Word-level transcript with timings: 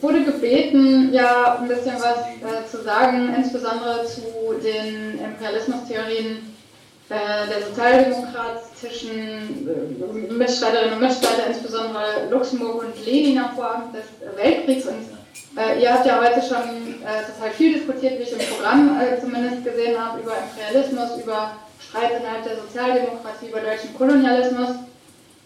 wurde 0.00 0.24
gebeten, 0.24 1.12
ja 1.12 1.58
ein 1.58 1.68
bisschen 1.68 1.96
was 1.96 2.18
äh, 2.18 2.66
zu 2.70 2.82
sagen, 2.82 3.34
insbesondere 3.36 4.04
zu 4.04 4.22
den 4.62 5.18
Imperialismustheorien 5.18 6.54
äh, 7.08 7.48
der 7.48 7.68
sozialdemokratischen 7.68 9.68
äh, 9.68 10.32
Mitstreiterinnen 10.32 10.94
und 10.94 11.00
Mitstreiter, 11.00 11.46
insbesondere 11.46 12.28
Luxemburg 12.30 12.84
und 12.84 13.06
Lenin 13.06 13.38
am 13.38 13.54
Vorabend 13.54 13.94
des 13.94 14.04
Weltkriegs. 14.36 14.86
Und 14.86 15.06
äh, 15.56 15.80
ihr 15.80 15.92
habt 15.92 16.04
ja 16.04 16.20
heute 16.20 16.42
schon 16.42 17.02
äh, 17.02 17.24
total 17.32 17.50
viel 17.56 17.74
diskutiert, 17.74 18.18
wie 18.18 18.24
ich 18.24 18.32
im 18.32 18.38
Programm 18.38 19.00
äh, 19.00 19.20
zumindest 19.20 19.64
gesehen 19.64 19.96
habe, 19.98 20.20
über 20.20 20.34
Imperialismus, 20.36 21.22
über 21.22 21.52
Streit 21.80 22.10
innerhalb 22.18 22.44
der 22.44 22.56
Sozialdemokratie, 22.56 23.48
über 23.48 23.60
deutschen 23.60 23.94
Kolonialismus. 23.96 24.70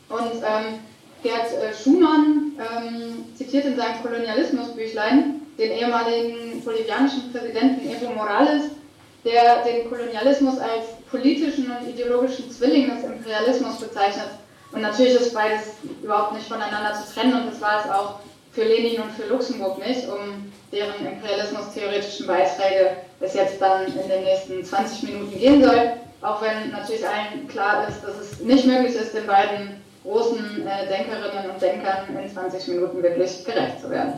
Und 0.08 0.42
ähm, 0.42 0.80
Gerd 1.22 1.52
äh, 1.52 1.74
Schumann 1.74 2.52
ähm, 2.58 3.24
zitiert 3.36 3.66
in 3.66 3.76
seinem 3.76 4.02
Kolonialismusbüchlein 4.02 5.42
den 5.58 5.72
ehemaligen 5.72 6.62
bolivianischen 6.64 7.30
Präsidenten 7.32 7.88
Evo 7.90 8.12
Morales, 8.12 8.64
der 9.24 9.62
den 9.64 9.88
Kolonialismus 9.88 10.58
als 10.58 10.86
politischen 11.10 11.70
und 11.70 11.88
ideologischen 11.88 12.50
Zwilling 12.50 12.94
des 12.94 13.04
Imperialismus 13.04 13.78
bezeichnet. 13.78 14.30
Und 14.72 14.82
natürlich 14.82 15.14
ist 15.14 15.34
beides 15.34 15.74
überhaupt 16.02 16.34
nicht 16.34 16.48
voneinander 16.48 16.94
zu 16.94 17.12
trennen 17.12 17.34
und 17.34 17.46
das 17.48 17.60
war 17.60 17.84
es 17.84 17.90
auch 17.90 18.20
für 18.52 18.64
Lenin 18.64 19.02
und 19.02 19.12
für 19.12 19.26
Luxemburg 19.26 19.84
nicht, 19.86 20.08
um 20.08 20.50
deren 20.72 21.06
imperialismus-theoretischen 21.06 22.26
Beiträge 22.26 22.96
es 23.20 23.34
jetzt 23.34 23.60
dann 23.60 23.86
in 23.86 24.08
den 24.08 24.24
nächsten 24.24 24.64
20 24.64 25.02
Minuten 25.04 25.38
gehen 25.38 25.62
soll. 25.62 25.92
Auch 26.22 26.40
wenn 26.42 26.70
natürlich 26.70 27.06
allen 27.06 27.48
klar 27.48 27.88
ist, 27.88 28.02
dass 28.02 28.16
es 28.16 28.40
nicht 28.40 28.66
möglich 28.66 28.94
ist, 28.94 29.14
den 29.14 29.26
beiden 29.26 29.80
großen 30.02 30.66
äh, 30.66 30.86
Denkerinnen 30.88 31.50
und 31.50 31.60
Denkern 31.60 32.16
in 32.22 32.32
20 32.32 32.68
Minuten 32.68 33.02
wirklich 33.02 33.44
gerecht 33.44 33.80
zu 33.80 33.90
werden. 33.90 34.14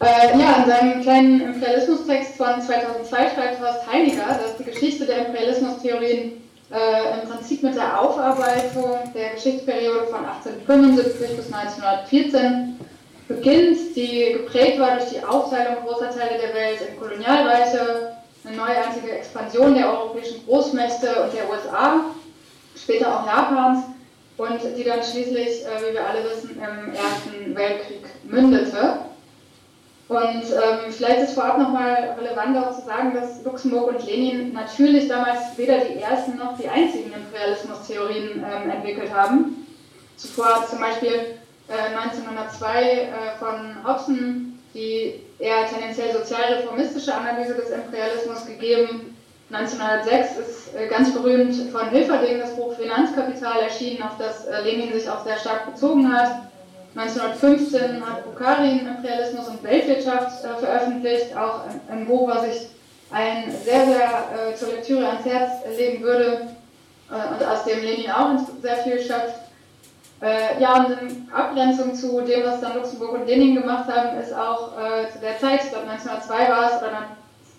Äh, 0.00 0.38
ja, 0.38 0.62
in 0.62 0.70
seinem 0.70 1.02
kleinen 1.02 1.40
Imperialismustext 1.40 2.36
von 2.36 2.60
2002 2.60 3.16
schreibt 3.30 3.60
Horst 3.60 3.90
Heiniger, 3.90 4.26
dass 4.26 4.56
die 4.58 4.64
Geschichte 4.64 5.06
der 5.06 5.28
Imperialismustheorien 5.28 6.42
äh, 6.70 7.22
im 7.22 7.28
Prinzip 7.28 7.62
mit 7.62 7.76
der 7.76 8.00
Aufarbeitung 8.00 9.12
der 9.14 9.30
Geschichtsperiode 9.34 10.06
von 10.06 10.24
1875 10.24 11.36
bis 11.36 11.52
1914 11.52 12.80
beginnt, 13.28 13.96
die 13.96 14.32
geprägt 14.32 14.78
war 14.78 14.96
durch 14.96 15.10
die 15.10 15.24
Aufteilung 15.24 15.84
großer 15.84 16.10
Teile 16.10 16.38
der 16.40 16.54
Welt 16.54 16.80
in 16.88 16.98
Kolonialreiche, 16.98 18.16
eine 18.44 18.56
neuartige 18.56 19.12
Expansion 19.12 19.74
der 19.74 19.90
europäischen 19.90 20.44
Großmächte 20.44 21.22
und 21.22 21.32
der 21.32 21.48
USA, 21.48 22.00
später 22.76 23.08
auch 23.08 23.26
Japans 23.26 23.84
und 24.36 24.60
die 24.76 24.84
dann 24.84 25.02
schließlich, 25.02 25.64
äh, 25.64 25.88
wie 25.88 25.94
wir 25.94 26.06
alle 26.06 26.24
wissen, 26.24 26.50
im 26.56 26.94
Ersten 26.94 27.54
Weltkrieg 27.54 28.04
mündete. 28.24 28.98
Und 30.08 30.18
ähm, 30.18 30.92
vielleicht 30.92 31.22
ist 31.22 31.34
vorab 31.34 31.58
nochmal 31.58 32.16
relevant 32.20 32.56
auch 32.58 32.78
zu 32.78 32.84
sagen, 32.84 33.14
dass 33.14 33.42
Luxemburg 33.42 33.88
und 33.88 34.06
Lenin 34.06 34.52
natürlich 34.52 35.08
damals 35.08 35.56
weder 35.56 35.78
die 35.78 35.98
ersten 35.98 36.36
noch 36.36 36.58
die 36.58 36.68
einzigen 36.68 37.10
Imperialismustheorien 37.12 38.44
ähm, 38.44 38.70
entwickelt 38.70 39.14
haben. 39.14 39.66
Zuvor 40.16 40.56
hat 40.56 40.68
zum 40.68 40.80
Beispiel 40.80 41.38
äh, 41.68 41.96
1902 41.96 42.82
äh, 42.82 43.08
von 43.38 43.76
Hobson 43.86 44.58
die 44.74 45.20
eher 45.38 45.68
tendenziell 45.68 46.12
sozialreformistische 46.12 47.14
Analyse 47.14 47.54
des 47.54 47.70
Imperialismus 47.70 48.44
gegeben. 48.46 49.16
1906 49.50 50.38
ist 50.38 50.74
äh, 50.74 50.88
ganz 50.88 51.12
berühmt 51.12 51.54
von 51.70 51.90
Hilferding 51.90 52.40
das 52.40 52.56
Buch 52.56 52.74
Finanzkapital 52.76 53.60
erschienen, 53.60 54.02
auf 54.02 54.16
das 54.18 54.46
äh, 54.46 54.62
Lenin 54.62 54.92
sich 54.92 55.08
auch 55.08 55.24
sehr 55.24 55.36
stark 55.36 55.72
bezogen 55.72 56.12
hat. 56.12 56.48
1915 56.96 58.06
hat 58.06 58.24
Bukharin 58.24 58.86
Imperialismus 58.86 59.48
und 59.48 59.62
Weltwirtschaft 59.62 60.44
äh, 60.44 60.58
veröffentlicht, 60.58 61.36
auch 61.36 61.62
ein 61.90 62.06
Buch, 62.06 62.28
was 62.28 62.46
ich 62.46 62.68
allen 63.10 63.50
sehr, 63.64 63.84
sehr 63.84 64.56
zur 64.56 64.68
Lektüre 64.68 65.06
ans 65.06 65.24
Herz 65.24 65.50
legen 65.76 66.02
würde 66.02 66.48
und 67.10 67.46
aus 67.46 67.64
dem 67.64 67.80
Lenin 67.80 68.10
auch 68.10 68.30
sehr 68.60 68.76
viel 68.78 68.98
schöpft. 68.98 69.36
Ja, 70.58 70.78
und 70.78 71.00
in 71.00 71.28
Abgrenzung 71.32 71.94
zu 71.94 72.22
dem, 72.22 72.44
was 72.44 72.60
dann 72.60 72.74
Luxemburg 72.74 73.12
und 73.12 73.26
Lenin 73.26 73.54
gemacht 73.54 73.88
haben, 73.92 74.18
ist 74.18 74.34
auch 74.34 74.72
zu 75.12 75.20
der 75.20 75.38
Zeit, 75.38 75.62
ich 75.62 75.70
glaube 75.70 75.88
1902 75.90 76.48
war 76.48 76.70
es, 76.72 76.78
oder 76.78 77.06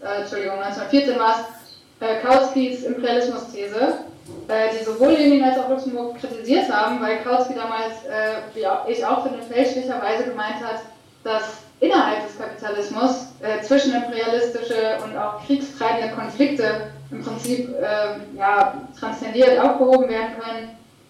äh, 0.06 0.22
Entschuldigung, 0.22 0.62
1914 0.62 1.20
war 1.20 1.36
es, 1.40 1.65
Kautskys 2.00 2.84
Imperialismus-These 2.84 4.06
äh, 4.48 4.70
die 4.78 4.84
sowohl 4.84 5.14
Lenin 5.14 5.44
als 5.44 5.58
auch 5.60 5.70
Luxemburg 5.70 6.20
kritisiert 6.20 6.72
haben, 6.72 7.02
weil 7.02 7.20
Kautsky 7.20 7.54
damals, 7.54 8.06
äh, 8.06 8.42
wie 8.54 8.66
auch, 8.66 8.88
ich 8.88 9.06
auch 9.06 9.24
finde, 9.24 9.42
fälschlicherweise 9.44 10.26
gemeint 10.26 10.64
hat, 10.64 10.82
dass 11.24 11.58
innerhalb 11.80 12.26
des 12.26 12.38
Kapitalismus 12.38 13.28
äh, 13.42 13.62
zwischenimperialistische 13.62 14.98
und 15.04 15.18
auch 15.18 15.46
kriegstreibende 15.46 16.16
Konflikte 16.16 16.92
im 17.12 17.24
Prinzip 17.24 17.70
äh, 17.70 18.38
ja, 18.38 18.82
transzendiert 19.00 19.60
aufgehoben 19.60 20.10
werden 20.10 20.36
können, 20.40 20.70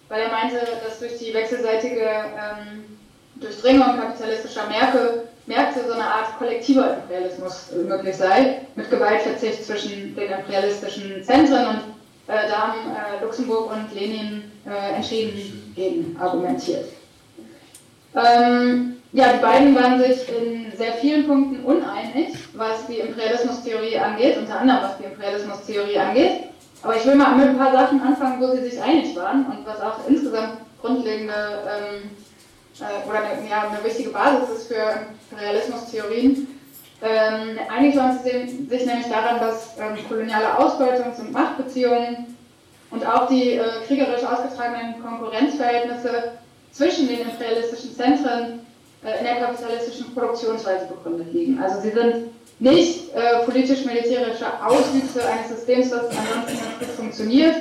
weil 0.10 0.22
er 0.22 0.32
meinte, 0.32 0.58
dass 0.84 1.00
durch 1.00 1.18
die 1.18 1.34
wechselseitige 1.34 2.02
ähm, 2.02 2.98
Durchdringung 3.36 3.98
kapitalistischer 3.98 4.68
Märkte, 4.68 5.28
Märkte 5.46 5.82
so 5.86 5.94
eine 5.94 6.04
Art 6.04 6.38
kollektiver 6.38 6.96
Imperialismus 6.96 7.72
möglich 7.88 8.16
sei, 8.16 8.62
mit 8.76 8.90
Gewaltverzicht 8.90 9.66
zwischen 9.66 10.16
den 10.16 10.32
imperialistischen 10.32 11.24
Zentren 11.24 11.68
und 11.68 11.80
äh, 12.28 12.48
da 12.50 12.68
haben 12.68 12.80
äh, 12.92 13.24
Luxemburg 13.24 13.72
und 13.72 13.94
Lenin 13.94 14.52
äh, 14.66 14.96
entschieden 14.96 15.74
gegen 15.76 16.18
argumentiert. 16.20 16.86
Ähm, 18.16 18.96
ja, 19.12 19.34
die 19.34 19.40
beiden 19.42 19.76
waren 19.76 20.00
sich 20.00 20.28
in 20.30 20.72
sehr 20.76 20.94
vielen 20.94 21.28
Punkten 21.28 21.64
uneinig, 21.64 22.36
was 22.54 22.88
die 22.88 23.00
Imperialismustheorie 23.00 23.98
angeht, 23.98 24.38
unter 24.38 24.60
anderem 24.60 24.84
was 24.84 24.98
die 24.98 25.04
Imperialismustheorie 25.04 25.98
angeht. 25.98 26.32
Aber 26.82 26.96
ich 26.96 27.06
will 27.06 27.16
mal 27.16 27.36
mit 27.36 27.48
ein 27.48 27.58
paar 27.58 27.72
Sachen 27.72 28.02
anfangen, 28.02 28.42
wo 28.42 28.56
sie 28.56 28.70
sich 28.70 28.82
einig 28.82 29.16
waren 29.16 29.46
und 29.46 29.66
was 29.66 29.82
auch 29.82 30.00
insgesamt 30.08 30.58
grundlegende 30.82 31.34
ähm, 31.34 32.04
äh, 32.04 32.25
oder 32.80 33.20
eine, 33.20 33.50
ja, 33.50 33.70
eine 33.70 33.84
wichtige 33.84 34.10
Basis 34.10 34.50
ist 34.58 34.68
für 34.68 35.08
Imperialismustheorien. 35.32 36.48
Ähm, 37.02 37.58
waren 37.96 38.20
sie 38.24 38.68
sich 38.68 38.86
nämlich 38.86 39.08
daran, 39.08 39.40
dass 39.40 39.78
ähm, 39.78 39.98
koloniale 40.08 40.58
Ausbeutungs- 40.58 41.20
und 41.20 41.32
Machtbeziehungen 41.32 42.36
und 42.92 43.06
auch 43.06 43.28
die 43.28 43.54
äh, 43.54 43.64
kriegerisch 43.86 44.24
ausgetragenen 44.24 45.02
Konkurrenzverhältnisse 45.04 46.32
zwischen 46.72 47.08
den 47.08 47.22
imperialistischen 47.22 47.96
Zentren 47.96 48.66
äh, 49.04 49.20
in 49.20 49.26
der 49.26 49.36
kapitalistischen 49.36 50.14
Produktionsweise 50.14 50.88
begründet 50.88 51.34
liegen. 51.34 51.62
Also 51.62 51.82
sie 51.82 51.92
sind 51.92 52.30
nicht 52.60 53.14
äh, 53.14 53.44
politisch-militärische 53.46 54.46
Auswüchse 54.66 55.22
eines 55.26 55.50
Systems, 55.50 55.90
das 55.90 56.06
ansonsten 56.06 56.58
ganz 56.58 56.80
gut 56.80 56.90
funktioniert 56.96 57.56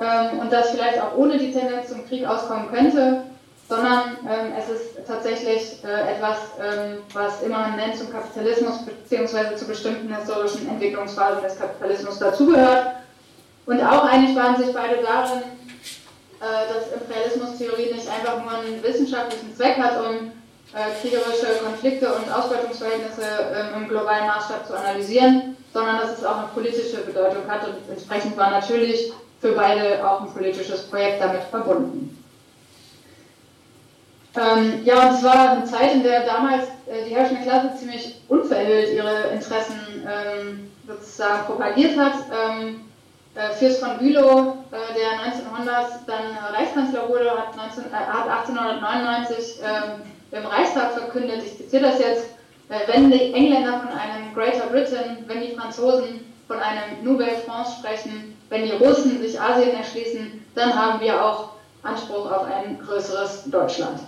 ähm, 0.00 0.38
und 0.40 0.52
das 0.52 0.70
vielleicht 0.70 1.00
auch 1.00 1.16
ohne 1.16 1.38
die 1.38 1.52
Tendenz 1.52 1.88
zum 1.88 2.06
Krieg 2.06 2.26
auskommen 2.26 2.68
könnte, 2.70 3.22
sondern 3.68 4.16
ähm, 4.28 4.52
es 4.58 4.68
ist 4.68 5.06
tatsächlich 5.06 5.82
äh, 5.84 6.14
etwas, 6.14 6.38
ähm, 6.60 6.98
was 7.12 7.42
immanent 7.42 7.96
zum 7.96 8.12
Kapitalismus 8.12 8.78
bzw. 8.84 9.56
zu 9.56 9.66
bestimmten 9.66 10.14
historischen 10.14 10.68
Entwicklungsphasen 10.68 11.42
des 11.42 11.58
Kapitalismus 11.58 12.18
dazugehört. 12.18 12.96
Und 13.66 13.82
auch 13.82 14.04
einig 14.04 14.36
waren 14.36 14.56
sich 14.56 14.72
beide 14.72 15.02
darin, 15.02 15.42
äh, 16.40 16.72
dass 16.72 16.92
Imperialismustheorie 17.00 17.92
nicht 17.92 18.08
einfach 18.08 18.42
nur 18.42 18.52
einen 18.52 18.82
wissenschaftlichen 18.82 19.54
Zweck 19.56 19.76
hat, 19.78 19.98
um 19.98 20.30
äh, 20.72 21.00
kriegerische 21.00 21.64
Konflikte 21.64 22.12
und 22.14 22.32
Ausbeutungsverhältnisse 22.32 23.22
ähm, 23.54 23.82
im 23.82 23.88
globalen 23.88 24.26
Maßstab 24.26 24.66
zu 24.66 24.78
analysieren, 24.78 25.56
sondern 25.72 25.98
dass 25.98 26.18
es 26.18 26.24
auch 26.24 26.38
eine 26.38 26.48
politische 26.54 26.98
Bedeutung 26.98 27.48
hat 27.48 27.66
und 27.66 27.76
entsprechend 27.90 28.36
war 28.36 28.50
natürlich 28.50 29.12
für 29.40 29.52
beide 29.52 30.08
auch 30.08 30.22
ein 30.22 30.32
politisches 30.32 30.82
Projekt 30.82 31.20
damit 31.20 31.42
verbunden. 31.50 32.15
Ähm, 34.36 34.84
ja, 34.84 35.08
und 35.08 35.14
es 35.14 35.22
war 35.22 35.50
eine 35.50 35.64
Zeit, 35.64 35.94
in 35.94 36.02
der 36.02 36.24
damals 36.24 36.64
äh, 36.86 37.08
die 37.08 37.14
herrschende 37.14 37.42
Klasse 37.42 37.72
ziemlich 37.78 38.20
unverhüllt 38.28 38.92
ihre 38.92 39.28
Interessen 39.32 39.80
ähm, 40.06 40.70
sozusagen 40.86 41.46
propagiert 41.46 41.98
hat. 41.98 42.14
Ähm, 42.30 42.80
äh, 43.34 43.50
Fürst 43.54 43.80
von 43.80 43.98
Bülow, 43.98 44.56
äh, 44.70 44.94
der 44.94 45.20
1900 45.24 45.86
dann 46.06 46.54
Reichskanzler 46.54 47.08
wurde, 47.08 47.30
hat, 47.30 47.56
19, 47.56 47.84
äh, 47.84 47.94
hat 47.94 48.28
1899 48.28 49.60
ähm, 49.62 50.02
im 50.32 50.46
Reichstag 50.46 50.92
verkündet, 50.92 51.42
ich 51.44 51.56
zitiere 51.56 51.82
das 51.82 51.98
jetzt, 51.98 52.26
äh, 52.68 52.80
wenn 52.86 53.10
die 53.10 53.32
Engländer 53.32 53.80
von 53.80 53.88
einem 53.88 54.34
Greater 54.34 54.66
Britain, 54.68 55.24
wenn 55.26 55.40
die 55.40 55.54
Franzosen 55.54 56.32
von 56.48 56.58
einem 56.58 57.04
Nouvelle 57.04 57.38
France 57.46 57.76
sprechen, 57.78 58.36
wenn 58.48 58.64
die 58.64 58.72
Russen 58.72 59.20
sich 59.20 59.40
Asien 59.40 59.76
erschließen, 59.76 60.44
dann 60.54 60.74
haben 60.74 61.00
wir 61.00 61.22
auch 61.22 61.50
Anspruch 61.82 62.30
auf 62.30 62.44
ein 62.44 62.78
größeres 62.78 63.44
Deutschland. 63.46 64.00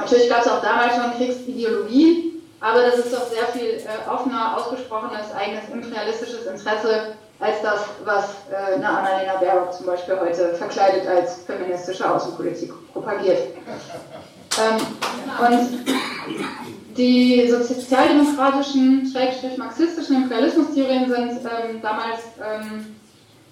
Natürlich 0.00 0.30
gab 0.30 0.40
es 0.40 0.48
auch 0.48 0.62
damals 0.62 0.94
schon 0.94 1.12
Kriegsideologie, 1.16 2.42
aber 2.60 2.82
das 2.82 2.98
ist 3.00 3.12
doch 3.12 3.26
sehr 3.28 3.44
viel 3.48 3.82
äh, 3.84 4.10
offener 4.10 4.56
ausgesprochenes 4.56 5.32
eigenes 5.36 5.68
imperialistisches 5.70 6.46
Interesse 6.46 7.16
als 7.38 7.62
das, 7.62 7.80
was 8.04 8.24
äh, 8.50 8.74
eine 8.74 8.88
Annalena 8.88 9.34
Baerbock 9.36 9.74
zum 9.74 9.86
Beispiel 9.86 10.18
heute 10.18 10.54
verkleidet 10.54 11.06
als 11.06 11.44
feministische 11.44 12.10
Außenpolitik 12.10 12.72
propagiert. 12.92 13.38
Ähm, 14.58 14.80
und 15.38 15.86
die 16.96 17.50
sozialdemokratischen, 17.50 19.10
schrägstrich 19.10 19.58
marxistischen 19.58 20.16
Imperialismustheorien 20.16 21.08
sind 21.08 21.40
ähm, 21.44 21.80
damals 21.82 22.20
ähm, 22.42 22.96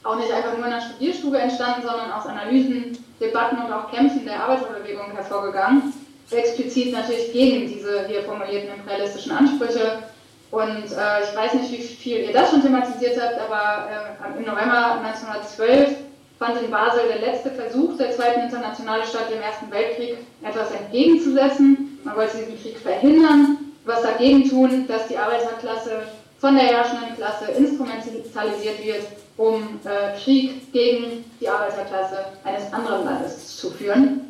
auch 0.02 0.16
nicht 0.16 0.32
einfach 0.32 0.56
nur 0.56 0.66
in 0.66 0.72
einer 0.72 0.80
Studierstube 0.80 1.38
entstanden, 1.38 1.82
sondern 1.86 2.10
aus 2.10 2.26
Analysen, 2.26 2.96
Debatten 3.20 3.58
und 3.58 3.72
auch 3.72 3.90
Kämpfen 3.90 4.24
der 4.24 4.42
Arbeiterbewegung 4.42 5.12
hervorgegangen. 5.12 5.92
Explizit 6.30 6.92
natürlich 6.92 7.32
gegen 7.32 7.68
diese 7.68 8.06
hier 8.06 8.22
formulierten 8.22 8.70
imperialistischen 8.74 9.32
Ansprüche. 9.32 10.02
Und 10.50 10.84
äh, 10.92 11.24
ich 11.24 11.36
weiß 11.36 11.54
nicht, 11.54 11.72
wie 11.72 11.82
viel 11.82 12.18
ihr 12.18 12.32
das 12.32 12.50
schon 12.50 12.62
thematisiert 12.62 13.20
habt, 13.20 13.38
aber 13.38 13.88
äh, 13.90 14.38
im 14.38 14.44
November 14.44 15.00
1912 15.02 15.96
fand 16.38 16.62
in 16.62 16.70
Basel 16.70 17.02
der 17.08 17.20
letzte 17.20 17.50
Versuch 17.50 17.96
der 17.98 18.12
zweiten 18.12 18.42
Internationale 18.42 19.04
statt, 19.04 19.30
dem 19.30 19.42
Ersten 19.42 19.70
Weltkrieg 19.70 20.18
etwas 20.42 20.70
entgegenzusetzen. 20.70 21.98
Man 22.04 22.16
wollte 22.16 22.38
diesen 22.38 22.60
Krieg 22.62 22.78
verhindern, 22.78 23.58
was 23.84 24.02
dagegen 24.02 24.48
tun, 24.48 24.86
dass 24.86 25.08
die 25.08 25.18
Arbeiterklasse 25.18 26.02
von 26.38 26.54
der 26.54 26.64
herrschenden 26.66 27.16
Klasse 27.16 27.50
instrumentalisiert 27.50 28.84
wird, 28.84 29.02
um 29.36 29.80
äh, 29.84 30.16
Krieg 30.22 30.72
gegen 30.72 31.24
die 31.40 31.48
Arbeiterklasse 31.48 32.24
eines 32.44 32.72
anderen 32.72 33.04
Landes 33.04 33.56
zu 33.56 33.70
führen. 33.70 34.27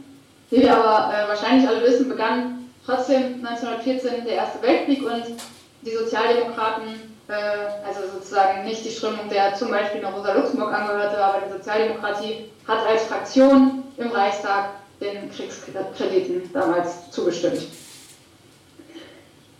Wie 0.50 0.62
wir 0.62 0.76
aber 0.76 1.12
äh, 1.12 1.28
wahrscheinlich 1.28 1.68
alle 1.68 1.82
wissen, 1.82 2.08
begann 2.08 2.70
trotzdem 2.84 3.44
1914 3.46 4.24
der 4.24 4.34
Erste 4.34 4.62
Weltkrieg 4.62 5.02
und 5.02 5.24
die 5.82 5.90
Sozialdemokraten 5.90 7.08
äh, 7.28 7.86
also 7.86 8.00
sozusagen 8.14 8.64
nicht 8.64 8.84
die 8.84 8.90
Strömung, 8.90 9.28
der 9.30 9.54
zum 9.54 9.70
Beispiel 9.70 10.00
noch 10.00 10.16
Rosa 10.16 10.32
Luxemburg 10.32 10.72
angehörte, 10.72 11.22
aber 11.22 11.42
die 11.46 11.52
Sozialdemokratie 11.52 12.50
hat 12.66 12.86
als 12.86 13.04
Fraktion 13.04 13.84
im 13.98 14.10
Reichstag 14.10 14.70
den 15.00 15.30
Kriegskrediten 15.30 16.50
damals 16.52 17.10
zugestimmt. 17.10 17.66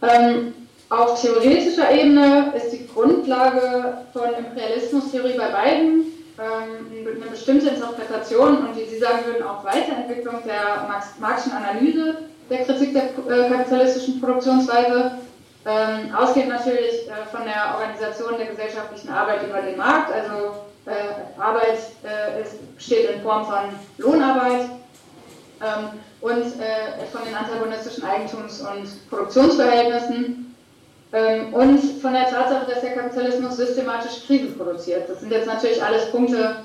Ähm, 0.02 0.54
auf 0.88 1.20
theoretischer 1.20 1.90
Ebene 1.90 2.54
ist 2.56 2.70
die 2.70 2.86
Grundlage 2.86 3.98
von 4.12 4.32
Imperialismustheorie 4.32 5.36
bei 5.36 5.50
beiden 5.50 6.06
eine 6.38 7.30
bestimmte 7.30 7.68
Interpretation 7.70 8.58
und 8.58 8.76
wie 8.76 8.84
Sie 8.84 8.98
sagen 8.98 9.26
würden, 9.26 9.42
auch 9.42 9.64
Weiterentwicklung 9.64 10.36
der 10.46 10.88
Marxischen 11.18 11.52
Analyse 11.52 12.18
der 12.48 12.64
Kritik 12.64 12.92
der 12.94 13.04
äh, 13.04 13.50
kapitalistischen 13.50 14.20
Produktionsweise. 14.20 15.18
Ähm, 15.66 16.14
ausgehend 16.14 16.48
natürlich 16.48 17.08
äh, 17.08 17.26
von 17.30 17.44
der 17.44 17.74
Organisation 17.74 18.38
der 18.38 18.46
gesellschaftlichen 18.46 19.10
Arbeit 19.10 19.46
über 19.46 19.60
den 19.60 19.76
Markt, 19.76 20.12
also 20.12 20.68
äh, 20.86 21.38
Arbeit 21.38 21.78
äh, 22.04 22.40
ist, 22.42 22.54
steht 22.78 23.10
in 23.10 23.20
Form 23.20 23.44
von 23.44 23.70
Lohnarbeit 23.98 24.70
ähm, 25.60 25.98
und 26.20 26.60
äh, 26.60 27.04
von 27.12 27.24
den 27.24 27.34
antagonistischen 27.34 28.04
Eigentums- 28.04 28.62
und 28.62 29.10
Produktionsverhältnissen. 29.10 30.14
ähm, 30.14 30.47
und 31.10 31.78
von 32.02 32.12
der 32.12 32.28
Tatsache, 32.28 32.70
dass 32.70 32.82
der 32.82 32.94
Kapitalismus 32.94 33.56
systematisch 33.56 34.26
Krisen 34.26 34.58
produziert. 34.58 35.08
Das 35.08 35.20
sind 35.20 35.32
jetzt 35.32 35.46
natürlich 35.46 35.82
alles 35.82 36.10
Punkte, 36.10 36.56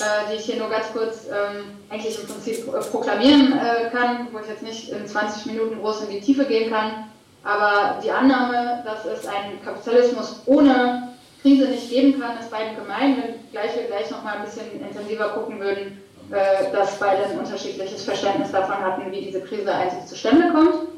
äh, 0.00 0.04
die 0.28 0.36
ich 0.36 0.44
hier 0.44 0.56
nur 0.56 0.68
ganz 0.68 0.86
kurz 0.92 1.26
ähm, 1.28 1.78
eigentlich 1.88 2.18
im 2.18 2.26
Prinzip 2.26 2.66
äh, 2.66 2.80
proklamieren 2.90 3.54
kann, 3.92 4.28
wo 4.32 4.40
ich 4.40 4.48
jetzt 4.48 4.62
nicht 4.62 4.88
in 4.90 5.06
20 5.06 5.46
Minuten 5.46 5.80
groß 5.80 6.02
in 6.02 6.10
die 6.10 6.20
Tiefe 6.20 6.44
gehen 6.44 6.70
kann. 6.70 7.04
Aber 7.44 8.00
die 8.02 8.10
Annahme, 8.10 8.82
dass 8.84 9.04
es 9.04 9.26
einen 9.26 9.62
Kapitalismus 9.62 10.40
ohne 10.46 11.14
Krise 11.42 11.68
nicht 11.68 11.90
geben 11.90 12.18
kann, 12.18 12.38
ist 12.38 12.50
beiden 12.50 12.74
gemein, 12.74 13.18
wenn 13.18 13.34
gleich 13.52 13.76
wir 13.76 13.84
gleich 13.84 14.10
noch 14.10 14.24
mal 14.24 14.38
ein 14.38 14.44
bisschen 14.44 14.80
intensiver 14.80 15.28
gucken 15.28 15.60
würden, 15.60 16.02
äh, 16.30 16.72
dass 16.72 16.98
beide 16.98 17.26
ein 17.26 17.38
unterschiedliches 17.38 18.02
Verständnis 18.02 18.50
davon 18.50 18.78
hatten, 18.78 19.12
wie 19.12 19.20
diese 19.20 19.42
Krise 19.42 19.74
eigentlich 19.74 20.06
zustande 20.06 20.50
kommt. 20.52 20.88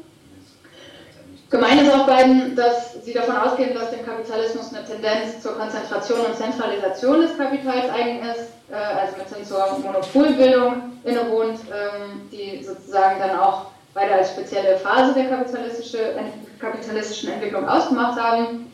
Gemein 1.49 1.79
ist 1.79 1.93
auch 1.93 2.05
beiden, 2.05 2.55
dass 2.55 3.05
sie 3.05 3.13
davon 3.13 3.37
ausgehen, 3.37 3.73
dass 3.73 3.91
dem 3.91 4.05
Kapitalismus 4.05 4.73
eine 4.73 4.85
Tendenz 4.85 5.41
zur 5.41 5.57
Konzentration 5.57 6.19
und 6.25 6.35
Zentralisation 6.35 7.21
des 7.21 7.37
Kapitals 7.37 7.89
eigen 7.89 8.19
ist, 8.19 8.49
äh, 8.69 8.75
also 8.75 9.15
mit 9.17 9.33
hin 9.33 9.45
zur 9.45 9.79
Monopolbildung 9.79 10.99
innewohnt, 11.05 11.59
ähm, 11.71 12.29
die 12.31 12.61
sozusagen 12.61 13.19
dann 13.19 13.39
auch 13.39 13.67
beide 13.93 14.15
als 14.15 14.31
spezielle 14.31 14.77
Phase 14.77 15.13
der 15.13 15.29
kapitalistische, 15.29 16.15
kapitalistischen 16.59 17.31
Entwicklung 17.31 17.67
ausgemacht 17.67 18.19
haben 18.19 18.69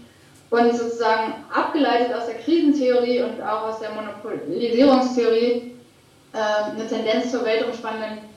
und 0.50 0.76
sozusagen 0.76 1.36
abgeleitet 1.54 2.16
aus 2.16 2.26
der 2.26 2.36
Krisentheorie 2.36 3.22
und 3.22 3.42
auch 3.42 3.70
aus 3.70 3.80
der 3.82 3.92
Monopolisierungstheorie 3.92 5.76
äh, 6.34 6.72
eine 6.72 6.88
Tendenz 6.88 7.32
zur 7.32 7.46
weltumspannenden 7.46 8.33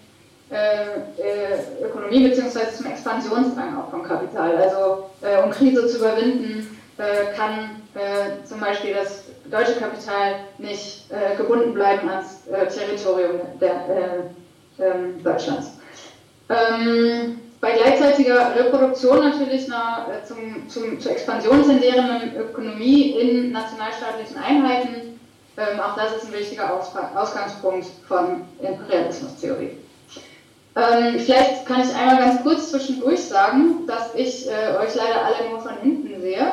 äh, 0.50 0.84
äh, 1.20 1.84
Ökonomie 1.84 2.28
bzw. 2.28 2.72
zum 2.76 2.86
Expansionsdrang 2.86 3.78
auch 3.78 3.90
vom 3.90 4.02
Kapital. 4.02 4.56
Also 4.56 5.10
äh, 5.22 5.42
um 5.42 5.50
Krise 5.50 5.86
zu 5.86 5.98
überwinden, 5.98 6.78
äh, 6.98 7.34
kann 7.36 7.82
äh, 7.94 8.44
zum 8.46 8.60
Beispiel 8.60 8.94
das 8.94 9.24
deutsche 9.50 9.78
Kapital 9.78 10.36
nicht 10.58 11.04
gebunden 11.36 11.72
bleiben 11.72 12.08
ans 12.08 12.42
Territorium 12.74 13.40
der, 13.60 14.30
ähm, 14.78 15.22
Deutschlands. 15.22 15.78
Ähm, 16.48 17.38
bei 17.60 17.72
gleichzeitiger 17.72 18.54
Reproduktion 18.54 19.20
natürlich 19.20 19.66
einer 19.66 20.06
äh, 20.08 20.24
zum, 20.24 20.68
zum, 20.68 21.00
zur 21.00 21.12
Expansion 21.12 21.64
tendierenden 21.64 22.36
Ökonomie 22.36 23.12
in 23.12 23.52
nationalstaatlichen 23.52 24.36
Einheiten, 24.36 25.18
ähm, 25.56 25.80
auch 25.80 25.96
das 25.96 26.16
ist 26.16 26.26
ein 26.26 26.38
wichtiger 26.38 26.72
Ausgangspunkt 26.74 27.86
von 28.06 28.42
Imperialismustheorie. 28.60 29.78
Ähm, 30.76 31.18
vielleicht 31.18 31.64
kann 31.64 31.80
ich 31.80 31.94
einmal 31.94 32.18
ganz 32.18 32.42
kurz 32.42 32.70
zwischendurch 32.70 33.24
sagen, 33.24 33.86
dass 33.86 34.14
ich 34.14 34.46
äh, 34.46 34.76
euch 34.76 34.94
leider 34.94 35.24
alle 35.24 35.48
nur 35.48 35.60
von 35.60 35.72
hinten 35.82 36.20
sehe. 36.20 36.46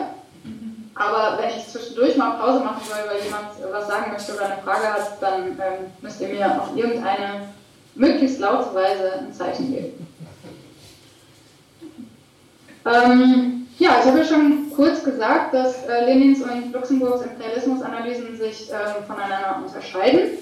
Aber 0.95 1.39
wenn 1.41 1.49
ich 1.49 1.67
zwischendurch 1.67 2.15
mal 2.15 2.37
Pause 2.37 2.63
machen 2.63 2.83
soll, 2.87 2.99
weil 3.09 3.23
jemand 3.23 3.47
was 3.69 3.87
sagen 3.87 4.11
möchte 4.13 4.33
oder 4.33 4.45
eine 4.45 4.61
Frage 4.61 4.93
hat, 4.93 5.21
dann 5.21 5.47
ähm, 5.47 5.91
müsst 6.01 6.21
ihr 6.21 6.29
mir 6.29 6.61
auf 6.61 6.75
irgendeine 6.75 7.49
möglichst 7.95 8.39
laute 8.39 8.73
Weise 8.73 9.13
ein 9.19 9.33
Zeichen 9.33 9.73
geben. 9.73 10.07
Ähm, 12.85 13.67
ja, 13.79 13.97
ich 13.99 14.05
habe 14.05 14.19
ja 14.19 14.25
schon 14.25 14.71
kurz 14.73 15.03
gesagt, 15.03 15.53
dass 15.53 15.85
äh, 15.85 16.05
Lenins 16.05 16.41
und 16.41 16.71
Luxemburgs 16.71 17.25
Imperialismusanalysen 17.25 18.37
sich 18.37 18.71
äh, 18.71 19.01
voneinander 19.05 19.63
unterscheiden. 19.65 20.37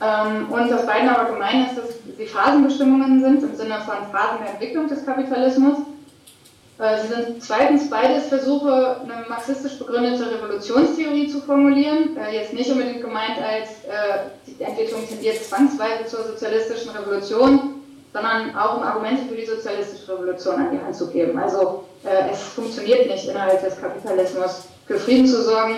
Ähm, 0.00 0.50
und 0.50 0.70
dass 0.70 0.86
beiden 0.86 1.08
aber 1.08 1.32
gemein 1.32 1.66
ist, 1.66 1.78
dass 1.78 1.88
sie 2.16 2.26
Phasenbestimmungen 2.26 3.22
sind 3.22 3.42
im 3.42 3.54
Sinne 3.54 3.76
von 3.86 3.96
Phasen 4.10 4.38
der 4.42 4.54
Entwicklung 4.54 4.88
des 4.88 5.06
Kapitalismus. 5.06 5.78
Äh, 6.78 7.00
sie 7.02 7.06
sind 7.08 7.42
zweitens 7.42 7.88
beides 7.88 8.26
Versuche, 8.26 8.96
eine 9.02 9.24
marxistisch 9.28 9.78
begründete 9.78 10.28
Revolutionstheorie 10.32 11.28
zu 11.28 11.40
formulieren. 11.40 12.16
Äh, 12.16 12.34
jetzt 12.34 12.52
nicht 12.52 12.70
unbedingt 12.70 13.00
gemeint 13.00 13.38
als 13.38 13.84
äh, 13.84 14.30
die 14.46 14.62
Entwicklung 14.62 15.06
tendiert 15.06 15.42
zwangsweise 15.42 16.06
zur 16.06 16.24
sozialistischen 16.24 16.90
Revolution, 16.90 17.74
sondern 18.12 18.56
auch 18.56 18.78
um 18.78 18.82
Argumente 18.82 19.22
für 19.28 19.36
die 19.36 19.46
sozialistische 19.46 20.14
Revolution 20.14 20.56
an 20.56 20.70
die 20.72 20.84
Hand 20.84 20.94
zu 20.96 21.10
geben. 21.10 21.38
Also 21.38 21.84
es 22.30 22.38
funktioniert 22.42 23.08
nicht 23.08 23.26
innerhalb 23.28 23.64
des 23.64 23.80
Kapitalismus 23.80 24.66
für 24.86 24.98
Frieden 24.98 25.26
zu 25.26 25.42
sorgen. 25.42 25.76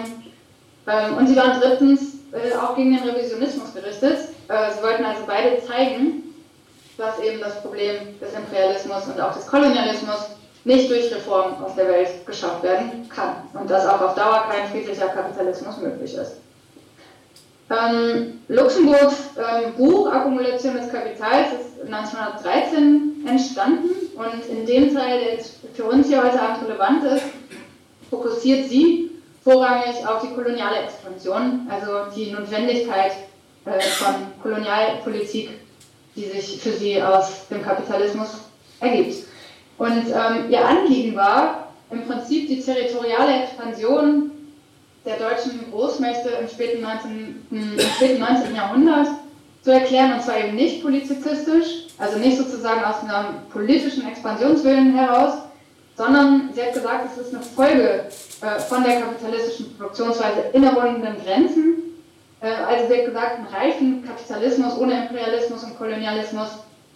Ähm, 0.87 1.17
und 1.17 1.27
sie 1.27 1.37
waren 1.37 1.61
drittens 1.61 2.17
äh, 2.33 2.55
auch 2.57 2.77
gegen 2.77 2.97
den 2.97 3.09
Revisionismus 3.09 3.75
gerichtet. 3.75 4.19
Äh, 4.49 4.73
sie 4.77 4.83
wollten 4.83 5.05
also 5.05 5.23
beide 5.27 5.59
zeigen, 5.65 6.35
dass 6.97 7.19
eben 7.21 7.41
das 7.41 7.61
Problem 7.61 8.19
des 8.21 8.35
Imperialismus 8.35 9.07
und 9.07 9.21
auch 9.21 9.35
des 9.35 9.47
Kolonialismus 9.47 10.31
nicht 10.65 10.91
durch 10.91 11.13
Reformen 11.15 11.63
aus 11.63 11.77
der 11.77 11.89
Welt 11.89 12.27
geschafft 12.27 12.63
werden 12.63 13.09
kann 13.09 13.37
und 13.55 13.71
dass 13.71 13.87
auch 13.87 14.01
auf 14.01 14.15
Dauer 14.15 14.47
kein 14.51 14.69
friedlicher 14.69 15.09
Kapitalismus 15.09 15.79
möglich 15.79 16.15
ist. 16.15 16.37
Ähm, 17.69 18.41
Luxemburgs 18.49 19.31
ähm, 19.37 19.75
Buch 19.77 20.11
Akkumulation 20.11 20.77
des 20.77 20.91
Kapitals 20.91 21.49
ist 21.53 21.93
1913 21.93 23.27
entstanden 23.27 23.91
und 24.17 24.47
in 24.49 24.67
dem 24.67 24.95
Teil, 24.95 25.21
der 25.21 25.35
jetzt 25.35 25.59
für 25.75 25.85
uns 25.85 26.07
hier 26.07 26.23
heute 26.23 26.41
Abend 26.41 26.69
relevant 26.69 27.05
ist, 27.05 27.25
fokussiert 28.09 28.69
sie 28.69 29.06
vorrangig 29.47 30.05
auf 30.05 30.23
die 30.23 30.35
koloniale 30.35 30.79
Expansion, 30.79 31.69
also 31.71 32.11
die 32.17 32.33
Notwendigkeit 32.33 33.13
äh, 33.65 33.81
von 33.81 34.15
Kolonialpolitik, 34.43 35.51
die 36.17 36.25
sich 36.25 36.61
für 36.61 36.73
sie 36.73 37.01
aus 37.01 37.47
dem 37.49 37.63
Kapitalismus 37.63 38.41
ergibt. 38.81 39.25
Und 39.79 40.07
ähm, 40.09 40.51
ihr 40.51 40.67
Anliegen 40.67 41.15
war 41.15 41.69
im 41.93 42.05
Prinzip 42.09 42.49
die 42.49 42.61
territoriale 42.61 43.45
Expansion 43.45 44.33
der 45.05 45.17
deutschen 45.17 45.71
Großmächte 45.71 46.29
im 46.41 46.49
späten 46.49 46.83
19. 46.83 47.47
Im 47.53 47.79
späten 47.79 48.19
19. 48.19 48.53
Jahrhundert 48.53 49.07
zu 49.63 49.71
erklären, 49.71 50.15
und 50.15 50.23
zwar 50.23 50.39
eben 50.39 50.57
nicht 50.57 50.83
polizistisch, 50.83 51.87
also 51.99 52.19
nicht 52.19 52.37
sozusagen 52.37 52.83
aus 52.83 53.03
einem 53.03 53.47
politischen 53.53 54.09
Expansionswillen 54.09 54.97
heraus, 54.97 55.35
sondern 55.97 56.51
sie 56.55 56.63
hat 56.63 56.75
gesagt, 56.75 57.07
es 57.11 57.27
ist 57.27 57.35
eine 57.35 57.43
Folge 57.43 58.05
äh, 58.43 58.61
von 58.61 58.85
der 58.85 59.01
kapitalistischen 59.01 59.77
Produktionsweise 59.77 60.41
innerrundenden 60.53 61.17
Grenzen. 61.25 61.77
Äh, 62.41 62.49
also 62.49 62.87
sie 62.89 62.99
hat 62.99 63.07
gesagt, 63.07 63.37
einen 63.37 63.47
reichen 63.47 64.05
Kapitalismus 64.07 64.79
ohne 64.79 65.07
Imperialismus 65.07 65.65
und 65.65 65.79
Kolonialismus 65.79 66.49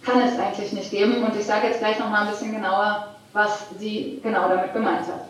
kann 0.02 0.20
es 0.20 0.38
eigentlich 0.38 0.72
nicht 0.72 0.90
geben. 0.90 1.22
Und 1.22 1.34
ich 1.36 1.46
sage 1.46 1.68
jetzt 1.68 1.78
gleich 1.78 1.98
nochmal 1.98 2.26
ein 2.26 2.30
bisschen 2.30 2.52
genauer, 2.52 3.14
was 3.32 3.66
sie 3.78 4.20
genau 4.22 4.48
damit 4.48 4.72
gemeint 4.72 5.06
hat. 5.06 5.28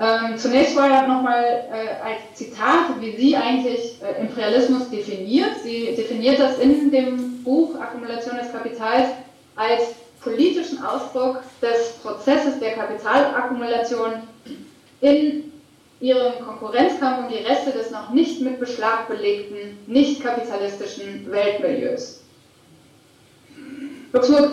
Ähm, 0.00 0.38
zunächst 0.38 0.74
vorher 0.74 1.08
nochmal 1.08 1.42
äh, 1.44 2.04
als 2.04 2.34
Zitat, 2.34 3.00
wie 3.00 3.16
sie 3.16 3.36
eigentlich 3.36 4.00
äh, 4.00 4.20
Imperialismus 4.20 4.90
definiert. 4.90 5.56
Sie 5.64 5.94
definiert 5.96 6.38
das 6.38 6.58
in 6.58 6.92
dem 6.92 7.42
Buch 7.42 7.74
Akkumulation 7.80 8.36
des 8.36 8.52
Kapitals 8.52 9.08
als 9.56 9.82
politischen 10.28 10.82
Ausdruck 10.84 11.40
des 11.62 11.94
Prozesses 12.02 12.60
der 12.60 12.74
Kapitalakkumulation 12.74 14.22
in 15.00 15.52
ihrem 16.00 16.44
Konkurrenzkampf 16.44 17.24
um 17.24 17.28
die 17.28 17.42
Reste 17.44 17.72
des 17.72 17.90
noch 17.90 18.10
nicht 18.10 18.40
mit 18.40 18.60
Beschlag 18.60 19.08
belegten, 19.08 19.78
nicht 19.86 20.22
kapitalistischen 20.22 21.30
Weltmilieus. 21.30 22.20
Luxemburg, 24.12 24.50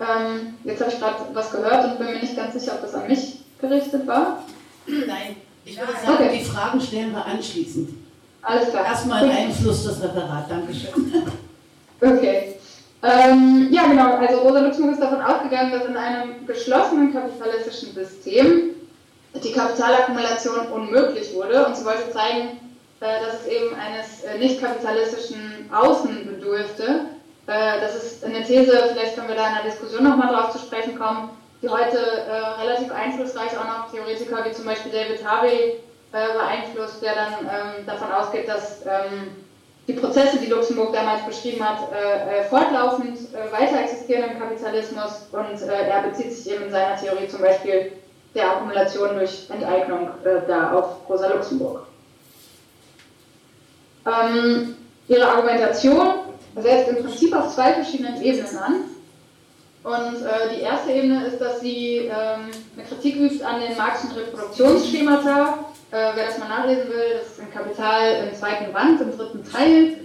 ähm, 0.00 0.54
jetzt 0.64 0.80
habe 0.80 0.92
ich 0.92 0.98
gerade 0.98 1.16
was 1.32 1.50
gehört 1.50 1.84
und 1.84 1.98
bin 1.98 2.14
mir 2.14 2.20
nicht 2.20 2.36
ganz 2.36 2.54
sicher, 2.54 2.74
ob 2.74 2.82
das 2.82 2.94
an 2.94 3.08
mich 3.08 3.38
gerichtet 3.60 4.06
war. 4.06 4.44
Nein, 4.86 5.36
ich 5.64 5.78
würde 5.78 5.92
sagen, 5.92 6.24
okay. 6.24 6.38
die 6.38 6.44
Fragen 6.44 6.80
stellen 6.80 7.12
wir 7.12 7.24
anschließend. 7.24 7.90
Alles 8.42 8.70
klar. 8.70 8.84
Erstmal 8.84 9.30
Einfluss 9.30 9.84
des 9.84 10.02
Referat, 10.02 10.50
Dankeschön. 10.50 11.22
Okay. 12.00 12.56
Ähm, 13.02 13.68
ja, 13.70 13.86
genau. 13.88 14.16
Also 14.16 14.40
Rosa 14.40 14.60
Luxemburg 14.60 14.94
ist 14.94 15.02
davon 15.02 15.20
ausgegangen, 15.20 15.72
dass 15.72 15.86
in 15.86 15.96
einem 15.96 16.46
geschlossenen 16.46 17.12
kapitalistischen 17.12 17.94
System 17.94 18.76
die 19.34 19.52
Kapitalakkumulation 19.52 20.66
unmöglich 20.68 21.34
wurde 21.34 21.66
und 21.66 21.76
sie 21.76 21.84
wollte 21.84 22.10
zeigen, 22.12 22.60
äh, 23.00 23.20
dass 23.24 23.40
es 23.40 23.46
eben 23.48 23.74
eines 23.74 24.22
äh, 24.22 24.38
nicht 24.38 24.60
kapitalistischen 24.60 25.68
Außen 25.72 26.26
bedurfte. 26.26 27.06
Äh, 27.48 27.80
das 27.80 27.96
ist 27.96 28.24
eine 28.24 28.44
These, 28.44 28.90
vielleicht 28.92 29.16
können 29.16 29.28
wir 29.28 29.34
da 29.34 29.48
in 29.48 29.54
der 29.54 29.64
Diskussion 29.64 30.04
nochmal 30.04 30.32
drauf 30.32 30.52
zu 30.52 30.58
sprechen 30.58 30.96
kommen, 30.96 31.30
die 31.60 31.68
heute 31.68 31.98
relativ 32.60 32.90
einflussreich 32.90 33.56
auch 33.56 33.66
noch 33.66 33.92
Theoretiker 33.92 34.44
wie 34.44 34.52
zum 34.52 34.64
Beispiel 34.64 34.90
David 34.90 35.24
Harvey 35.24 35.80
beeinflusst, 36.10 37.00
der 37.00 37.14
dann 37.14 37.32
ähm, 37.44 37.86
davon 37.86 38.10
ausgeht, 38.10 38.48
dass 38.48 38.82
ähm, 38.84 39.41
die 39.88 39.94
Prozesse, 39.94 40.38
die 40.38 40.46
Luxemburg 40.46 40.92
damals 40.92 41.26
beschrieben 41.26 41.68
hat, 41.68 41.78
fortlaufend 42.48 43.18
weiter 43.50 43.80
existieren 43.82 44.30
im 44.30 44.38
Kapitalismus 44.38 45.26
und 45.32 45.68
er 45.68 46.02
bezieht 46.02 46.32
sich 46.32 46.54
eben 46.54 46.64
in 46.66 46.70
seiner 46.70 46.96
Theorie 46.96 47.26
zum 47.26 47.40
Beispiel 47.40 47.92
der 48.34 48.50
Akkumulation 48.50 49.16
durch 49.16 49.46
Enteignung 49.50 50.08
äh, 50.24 50.46
da 50.46 50.72
auf 50.72 51.08
Rosa 51.08 51.28
Luxemburg. 51.28 51.86
Ähm, 54.06 54.76
ihre 55.08 55.28
Argumentation 55.28 56.08
setzt 56.56 56.88
im 56.88 57.04
Prinzip 57.04 57.34
auf 57.34 57.54
zwei 57.54 57.74
verschiedenen 57.74 58.20
Ebenen 58.22 58.58
an. 58.58 58.74
Und 59.84 60.24
äh, 60.24 60.54
die 60.54 60.62
erste 60.62 60.92
Ebene 60.92 61.26
ist, 61.26 61.40
dass 61.40 61.60
sie 61.60 61.96
ähm, 61.96 62.50
eine 62.76 62.86
Kritik 62.88 63.16
übt 63.16 63.44
an 63.44 63.60
den 63.60 63.76
Marxischen 63.76 64.16
Reproduktionsschemata. 64.16 65.58
Äh, 65.92 66.12
wer 66.14 66.26
das 66.26 66.38
mal 66.38 66.48
nachlesen 66.48 66.88
will, 66.88 67.18
das 67.18 67.32
ist 67.32 67.40
ein 67.40 67.52
Kapital 67.52 68.24
im 68.24 68.34
zweiten 68.34 68.72
Band, 68.72 68.98
im 69.02 69.14
dritten 69.14 69.44
Teil. 69.44 69.98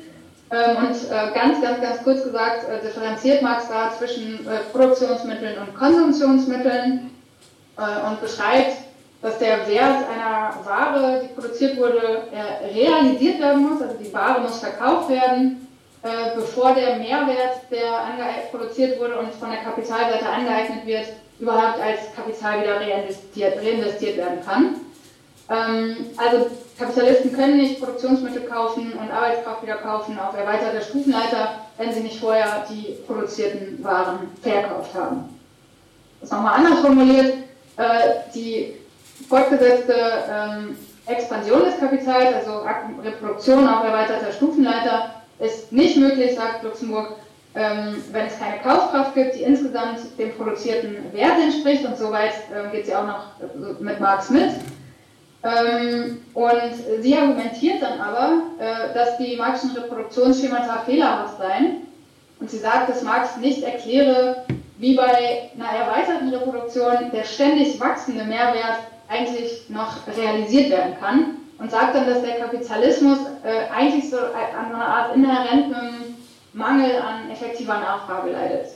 Ähm, 0.52 0.78
und 0.78 0.92
äh, 0.92 1.34
ganz, 1.34 1.62
ganz, 1.62 1.82
ganz 1.82 2.04
kurz 2.04 2.26
gesagt, 2.26 2.68
äh, 2.70 2.86
differenziert 2.86 3.42
Marx 3.42 3.70
da 3.70 3.94
zwischen 3.98 4.46
äh, 4.46 4.60
Produktionsmitteln 4.74 5.58
und 5.60 5.74
Konsumptionsmitteln. 5.74 7.10
Äh, 7.78 8.10
und 8.10 8.20
beschreibt, 8.20 8.80
dass 9.22 9.40
der 9.40 9.66
Wert 9.70 10.06
einer 10.14 10.56
Ware, 10.66 11.22
die 11.24 11.34
produziert 11.34 11.78
wurde, 11.78 12.24
realisiert 12.74 13.40
werden 13.40 13.68
muss, 13.68 13.82
also 13.82 13.96
die 13.98 14.14
Ware 14.14 14.42
muss 14.42 14.60
verkauft 14.60 15.10
werden, 15.10 15.68
äh, 16.04 16.36
bevor 16.36 16.76
der 16.76 16.98
Mehrwert, 16.98 17.62
der 17.72 18.02
produziert 18.52 19.00
wurde 19.00 19.18
und 19.18 19.34
von 19.34 19.50
der 19.50 19.62
Kapitalseite 19.62 20.28
angeeignet 20.28 20.86
wird, 20.86 21.06
überhaupt 21.40 21.80
als 21.80 22.14
Kapital 22.16 22.62
wieder 22.62 22.80
reinvestiert, 22.80 23.58
reinvestiert 23.58 24.18
werden 24.18 24.40
kann. 24.46 24.76
Ähm, 25.50 25.96
also 26.18 26.48
Kapitalisten 26.78 27.34
können 27.34 27.58
nicht 27.58 27.80
Produktionsmittel 27.80 28.44
kaufen 28.44 28.94
und 28.94 29.12
Arbeitskraft 29.12 29.64
wieder 29.64 29.76
kaufen 29.76 30.20
auf 30.20 30.38
erweiterter 30.38 30.82
Stufenleiter, 30.82 31.62
wenn 31.78 31.94
sie 31.94 32.02
nicht 32.02 32.20
vorher 32.20 32.66
die 32.70 32.98
produzierten 33.08 33.84
Waren 33.84 34.32
verkauft 34.42 34.94
haben. 34.94 35.40
Das 36.20 36.32
nochmal 36.32 36.56
anders 36.56 36.80
formuliert, 36.80 37.34
äh, 37.78 37.84
die 38.36 38.74
fortgesetzte 39.30 39.94
ähm, 40.30 40.78
Expansion 41.06 41.64
des 41.64 41.80
Kapitals, 41.80 42.36
also 42.36 42.66
Reproduktion 43.04 43.68
auf 43.68 43.86
erweiterter 43.86 44.32
Stufenleiter, 44.34 45.14
ist 45.40 45.72
nicht 45.72 45.98
möglich, 45.98 46.36
sagt 46.36 46.64
Luxemburg, 46.64 47.14
ähm, 47.56 48.04
wenn 48.12 48.26
es 48.26 48.38
keine 48.38 48.60
Kaufkraft 48.62 49.16
gibt, 49.16 49.36
die 49.36 49.44
insgesamt 49.44 50.00
dem 50.18 50.34
produzierten 50.36 51.12
Wert 51.14 51.40
entspricht. 51.40 51.86
Und 51.86 51.98
soweit 51.98 52.34
geht 52.72 52.88
sie 52.88 52.96
auch 52.96 53.06
noch 53.06 53.80
mit 53.80 54.00
Marx 54.00 54.30
mit. 54.30 54.52
Ähm, 55.44 56.22
und 56.34 57.02
sie 57.02 57.16
argumentiert 57.16 57.82
dann 57.82 58.00
aber, 58.00 58.42
äh, 58.60 58.94
dass 58.94 59.18
die 59.18 59.36
Marxischen 59.36 59.78
Reproduktionsschemata 59.78 60.84
fehlerhaft 60.86 61.38
seien. 61.38 61.88
Und 62.40 62.50
sie 62.50 62.58
sagt, 62.58 62.90
dass 62.90 63.04
Marx 63.04 63.38
nicht 63.38 63.62
erkläre, 63.64 64.46
wie 64.78 64.96
bei 64.96 65.52
einer 65.56 65.70
erweiterten 65.70 66.30
Reproduktion 66.30 67.12
der 67.12 67.24
ständig 67.24 67.80
wachsende 67.80 68.26
Mehrwert 68.26 68.80
eigentlich 69.08 69.70
noch 69.70 70.08
realisiert 70.16 70.70
werden 70.70 70.96
kann 71.00 71.38
und 71.58 71.72
sagt 71.72 71.96
dann, 71.96 72.08
dass 72.08 72.22
der 72.22 72.38
Kapitalismus 72.40 73.18
äh, 73.44 73.68
eigentlich 73.74 74.08
so 74.10 74.18
an 74.18 74.74
einer 74.74 74.86
Art 74.86 75.16
inhärentem 75.16 76.16
Mangel 76.54 76.98
an 76.98 77.32
effektiver 77.32 77.80
Nachfrage 77.80 78.32
leidet. 78.32 78.68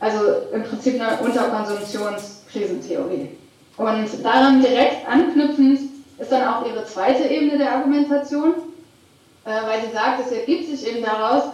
Also 0.00 0.18
im 0.52 0.62
Prinzip 0.62 1.00
eine 1.00 1.18
Unterkonsumptionskrisentheorie. 1.18 3.36
Und 3.76 4.24
daran 4.24 4.62
direkt 4.62 5.08
anknüpfend 5.08 5.80
ist 6.18 6.30
dann 6.30 6.46
auch 6.46 6.66
ihre 6.66 6.84
zweite 6.84 7.24
Ebene 7.24 7.58
der 7.58 7.72
Argumentation, 7.72 8.54
äh, 9.44 9.50
weil 9.50 9.82
sie 9.84 9.92
sagt, 9.92 10.20
es 10.24 10.32
ergibt 10.32 10.68
sich 10.68 10.86
eben 10.88 11.04
daraus, 11.04 11.44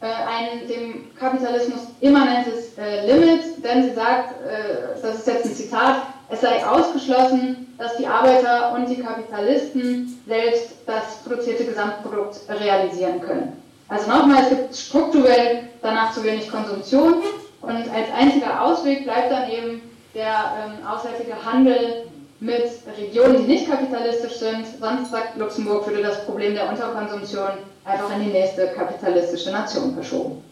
äh, 0.00 0.06
ein 0.06 0.68
dem 0.68 1.14
Kapitalismus 1.16 1.80
immanentes 2.00 2.76
äh, 2.78 3.06
Limit, 3.06 3.64
denn 3.64 3.84
sie 3.84 3.94
sagt, 3.94 4.34
äh, 4.42 5.00
das 5.00 5.18
ist 5.18 5.26
jetzt 5.26 5.46
ein 5.46 5.54
Zitat, 5.54 5.96
es 6.28 6.40
sei 6.40 6.64
ausgeschlossen, 6.64 7.74
dass 7.78 7.96
die 7.96 8.06
Arbeiter 8.06 8.72
und 8.74 8.88
die 8.88 9.00
Kapitalisten 9.00 10.20
selbst 10.26 10.72
das 10.86 11.22
produzierte 11.24 11.64
Gesamtprodukt 11.64 12.40
realisieren 12.48 13.20
können. 13.20 13.62
Also 13.88 14.10
nochmal, 14.10 14.42
es 14.42 14.48
gibt 14.50 14.76
strukturell 14.76 15.68
danach 15.82 16.12
zu 16.12 16.22
wenig 16.22 16.50
Konsumtion 16.50 17.14
und 17.62 17.72
als 17.72 18.10
einziger 18.16 18.62
Ausweg 18.62 19.04
bleibt 19.04 19.30
dann 19.30 19.50
eben 19.50 19.82
der 20.14 20.54
ähm, 20.64 20.86
auswärtige 20.86 21.34
Handel 21.44 22.06
mit 22.40 22.70
Regionen, 22.98 23.38
die 23.38 23.52
nicht 23.52 23.70
kapitalistisch 23.70 24.38
sind. 24.38 24.66
Sonst, 24.80 25.10
sagt 25.10 25.36
Luxemburg, 25.36 25.86
würde 25.86 26.02
das 26.02 26.24
Problem 26.24 26.54
der 26.54 26.68
Unterkonsumtion 26.68 27.50
einfach 27.84 28.14
in 28.16 28.24
die 28.24 28.30
nächste 28.30 28.68
kapitalistische 28.68 29.50
Nation 29.50 29.94
verschoben. 29.94 30.42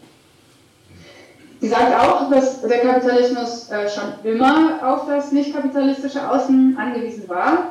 Sie 1.61 1.69
sagt 1.69 1.97
auch, 1.97 2.29
dass 2.29 2.61
der 2.61 2.79
Kapitalismus 2.79 3.69
äh, 3.69 3.89
schon 3.89 4.13
immer 4.29 4.79
auf 4.83 5.07
das 5.07 5.31
nicht 5.31 5.53
kapitalistische 5.53 6.29
Außen 6.29 6.77
angewiesen 6.77 7.29
war. 7.29 7.69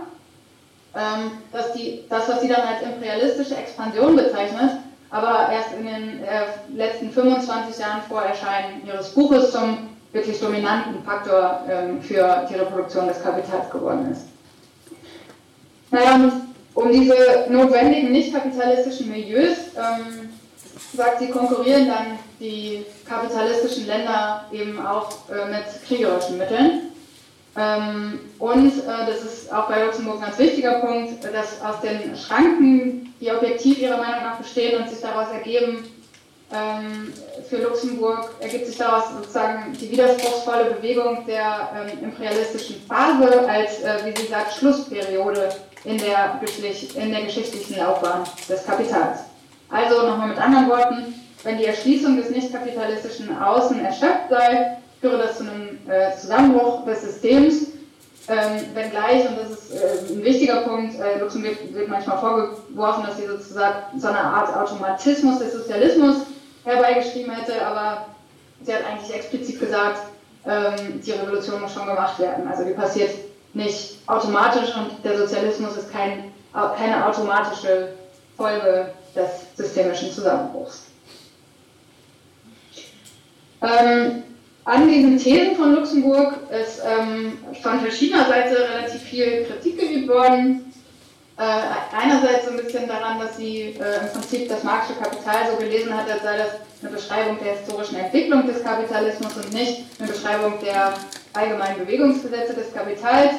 Ähm, 0.95 1.33
dass 1.53 1.73
die, 1.73 2.05
das, 2.09 2.29
was 2.29 2.43
sie 2.43 2.49
dann 2.49 2.61
als 2.61 2.83
imperialistische 2.83 3.57
Expansion 3.57 4.15
bezeichnet, 4.15 4.73
aber 5.11 5.49
erst 5.51 5.73
in 5.79 5.87
den 5.87 6.23
äh, 6.23 6.45
letzten 6.75 7.11
25 7.11 7.79
Jahren 7.79 8.03
vor 8.09 8.23
Erscheinen 8.23 8.87
ihres 8.87 9.11
Buches 9.15 9.53
zum 9.53 9.89
wirklich 10.13 10.39
dominanten 10.41 11.03
Faktor 11.05 11.63
ähm, 11.69 12.03
für 12.03 12.47
die 12.49 12.55
Reproduktion 12.55 13.09
des 13.09 13.23
Kapitals 13.23 13.71
geworden 13.71 14.13
ist. 14.13 14.27
Naja, 15.91 16.33
um 16.75 16.91
diese 16.91 17.15
notwendigen 17.49 18.13
nicht-kapitalistischen 18.13 19.11
Milieus, 19.11 19.59
ähm, 19.77 20.31
sagt 20.95 21.21
sie, 21.21 21.29
konkurrieren 21.29 21.89
dann 21.89 22.19
die 22.41 22.85
kapitalistischen 23.09 23.87
Länder 23.87 24.45
eben 24.53 24.85
auch 24.85 25.11
äh, 25.31 25.51
mit 25.51 25.65
kriegerischen 25.87 26.39
Mitteln. 26.39 26.93
Ähm, 27.57 28.21
und 28.39 28.73
äh, 28.79 29.07
das 29.07 29.23
ist 29.23 29.53
auch 29.53 29.69
bei 29.69 29.85
Luxemburg 29.85 30.17
ein 30.17 30.23
ganz 30.23 30.39
wichtiger 30.39 30.81
Punkt, 30.81 31.23
dass 31.25 31.61
aus 31.63 31.81
den 31.83 32.17
Schranken, 32.17 33.15
die 33.21 33.31
objektiv 33.31 33.79
ihrer 33.79 33.99
Meinung 33.99 34.23
nach 34.23 34.39
bestehen 34.39 34.81
und 34.81 34.89
sich 34.89 35.01
daraus 35.01 35.29
ergeben, 35.31 35.85
ähm, 36.53 37.13
für 37.49 37.59
Luxemburg 37.59 38.31
ergibt 38.41 38.67
sich 38.67 38.77
daraus 38.77 39.05
sozusagen 39.17 39.73
die 39.73 39.91
widerspruchsvolle 39.91 40.75
Bewegung 40.75 41.25
der 41.27 41.71
ähm, 41.75 42.05
imperialistischen 42.05 42.77
Phase 42.87 43.49
als, 43.49 43.81
äh, 43.81 44.05
wie 44.05 44.21
sie 44.21 44.29
sagt, 44.29 44.53
Schlussperiode 44.55 45.49
in 45.85 45.99
der, 45.99 46.41
in 46.95 47.11
der 47.11 47.23
geschichtlichen 47.23 47.79
Laufbahn 47.79 48.25
des 48.49 48.65
Kapitals. 48.65 49.21
Also 49.71 50.07
nochmal 50.07 50.29
mit 50.29 50.39
anderen 50.39 50.69
Worten, 50.69 51.15
wenn 51.43 51.59
die 51.59 51.65
Erschließung 51.65 52.17
des 52.17 52.31
nicht-kapitalistischen 52.31 53.37
Außen 53.37 53.85
erschöpft 53.85 54.29
sei, 54.31 54.77
führe 55.01 55.19
das 55.19 55.39
zu 55.39 55.45
einem 55.45 55.79
äh, 55.89 56.17
Zusammenbruch 56.17 56.85
des 56.85 57.03
Systems, 57.03 57.67
ähm, 58.29 58.67
wenngleich, 58.75 59.29
und 59.29 59.37
das 59.37 59.51
ist 59.51 59.73
äh, 59.73 60.13
ein 60.13 60.23
wichtiger 60.23 60.61
Punkt, 60.61 60.95
äh, 61.01 61.19
Luxemburg 61.19 61.57
wird 61.73 61.89
manchmal 61.89 62.19
vorgeworfen, 62.19 63.05
dass 63.05 63.17
sie 63.17 63.27
sozusagen 63.27 63.99
so 63.99 64.07
eine 64.09 64.21
Art 64.21 64.55
Automatismus 64.57 65.41
des 65.41 65.55
Sozialismus 65.55 66.17
herbeigeschrieben 66.65 67.33
hätte, 67.33 67.65
aber 67.65 68.07
sie 68.63 68.75
hat 68.75 68.85
eigentlich 68.85 69.15
explizit 69.15 69.61
gesagt, 69.61 70.03
ähm, 70.47 71.01
die 71.05 71.13
Revolution 71.13 71.61
muss 71.61 71.75
schon 71.75 71.87
gemacht 71.87 72.19
werden. 72.19 72.47
Also 72.49 72.65
die 72.65 72.73
passiert 72.73 73.11
nicht 73.55 73.99
automatisch 74.07 74.75
und 74.75 75.05
der 75.05 75.19
Sozialismus 75.19 75.77
ist 75.77 75.93
kein, 75.93 76.33
keine 76.77 77.07
automatische 77.07 77.95
Folge 78.37 78.93
des 79.15 79.57
systemischen 79.57 80.11
Zusammenbruchs. 80.11 80.87
Ähm, 83.61 84.25
an 84.65 84.89
diesen 84.89 85.19
Thesen 85.19 85.57
von 85.57 85.75
Luxemburg 85.75 86.35
ist 86.51 86.83
ähm, 86.85 87.39
von 87.63 87.81
verschiedener 87.81 88.27
Seite 88.27 88.57
relativ 88.69 89.03
viel 89.03 89.45
Kritik 89.45 89.79
geübt 89.79 90.09
worden. 90.09 90.72
Äh, 91.43 91.97
einerseits 91.97 92.45
so 92.45 92.53
ein 92.53 92.57
bisschen 92.57 92.87
daran, 92.87 93.19
dass 93.19 93.37
sie 93.37 93.75
äh, 93.81 94.03
im 94.03 94.13
Prinzip 94.13 94.49
das 94.49 94.63
marxische 94.63 95.01
Kapital 95.01 95.51
so 95.51 95.57
gelesen 95.57 95.93
hat, 95.93 96.09
als 96.09 96.23
sei 96.23 96.37
das 96.37 96.51
eine 96.81 96.93
Beschreibung 96.93 97.37
der 97.43 97.55
historischen 97.55 97.97
Entwicklung 97.97 98.47
des 98.47 98.63
Kapitalismus 98.63 99.35
und 99.35 99.53
nicht 99.53 99.83
eine 99.99 100.09
Beschreibung 100.09 100.61
der 100.65 100.95
allgemeinen 101.33 101.81
Bewegungsgesetze 101.81 102.55
des 102.55 102.73
Kapitals. 102.73 103.33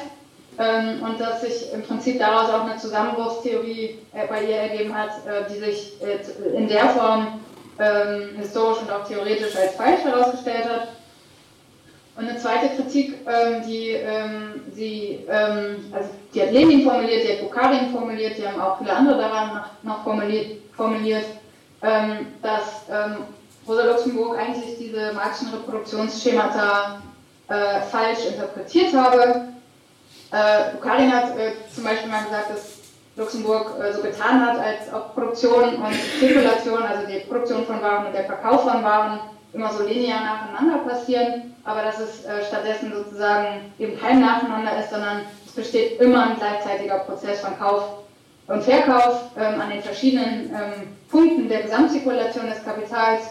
Ähm, 0.58 1.02
und 1.02 1.18
dass 1.18 1.40
sich 1.40 1.72
im 1.72 1.82
Prinzip 1.82 2.18
daraus 2.18 2.50
auch 2.50 2.68
eine 2.68 2.76
Zusammenbruchstheorie 2.76 3.98
äh, 4.12 4.26
bei 4.28 4.42
ihr 4.42 4.56
ergeben 4.56 4.94
hat, 4.94 5.26
äh, 5.26 5.50
die 5.50 5.58
sich 5.60 5.94
äh, 6.02 6.54
in 6.54 6.68
der 6.68 6.90
Form 6.90 7.40
ähm, 7.78 8.36
historisch 8.36 8.82
und 8.82 8.92
auch 8.92 9.08
theoretisch 9.08 9.56
als 9.56 9.76
falsch 9.76 10.04
herausgestellt 10.04 10.68
hat. 10.68 10.88
Und 12.16 12.28
eine 12.28 12.38
zweite 12.38 12.76
Kritik, 12.76 13.18
ähm, 13.26 13.62
die 13.66 13.88
ähm, 13.90 14.62
sie, 14.72 15.24
ähm, 15.28 15.92
also 15.92 16.10
die 16.32 16.42
hat 16.42 16.52
Lenin 16.52 16.84
formuliert, 16.84 17.24
die 17.24 17.32
hat 17.32 17.40
Bukharin 17.40 17.90
formuliert, 17.90 18.38
die 18.38 18.46
haben 18.46 18.60
auch 18.60 18.78
viele 18.78 18.92
andere 18.92 19.18
daran 19.18 19.64
noch 19.82 20.04
formuliert, 20.04 20.58
formuliert 20.76 21.24
ähm, 21.82 22.26
dass 22.40 22.84
ähm, 22.88 23.24
Rosa 23.66 23.84
Luxemburg 23.84 24.38
eigentlich 24.38 24.78
diese 24.78 25.12
marxischen 25.12 25.54
Reproduktionsschemata 25.54 27.02
äh, 27.48 27.80
falsch 27.90 28.26
interpretiert 28.28 28.94
habe. 28.94 29.48
Äh, 30.30 30.72
Bukharin 30.74 31.12
hat 31.12 31.36
äh, 31.36 31.52
zum 31.74 31.84
Beispiel 31.84 32.10
mal 32.10 32.24
gesagt, 32.24 32.50
dass 32.50 32.78
Luxemburg 33.16 33.72
äh, 33.80 33.92
so 33.92 34.02
getan 34.02 34.44
hat, 34.44 34.58
als 34.58 34.92
ob 34.92 35.14
Produktion 35.14 35.76
und 35.76 35.94
Zirkulation, 36.18 36.82
also 36.82 37.06
die 37.06 37.20
Produktion 37.20 37.64
von 37.66 37.82
Waren 37.82 38.06
und 38.06 38.14
der 38.14 38.24
Verkauf 38.24 38.62
von 38.62 38.82
Waren, 38.82 39.20
immer 39.54 39.72
so 39.72 39.84
linear 39.84 40.20
nacheinander 40.20 40.78
passieren, 40.78 41.54
aber 41.64 41.82
dass 41.82 42.00
es 42.00 42.24
äh, 42.24 42.44
stattdessen 42.44 42.92
sozusagen 42.92 43.72
eben 43.78 43.98
kein 43.98 44.20
Nacheinander 44.20 44.78
ist, 44.78 44.90
sondern 44.90 45.22
es 45.46 45.52
besteht 45.52 46.00
immer 46.00 46.30
ein 46.30 46.36
gleichzeitiger 46.36 46.98
Prozess 47.00 47.40
von 47.40 47.58
Kauf 47.58 48.04
und 48.48 48.62
Verkauf 48.62 49.30
ähm, 49.38 49.60
an 49.60 49.70
den 49.70 49.82
verschiedenen 49.82 50.50
ähm, 50.50 50.96
Punkten 51.10 51.48
der 51.48 51.62
Gesamtzirkulation 51.62 52.46
des 52.46 52.64
Kapitals. 52.64 53.22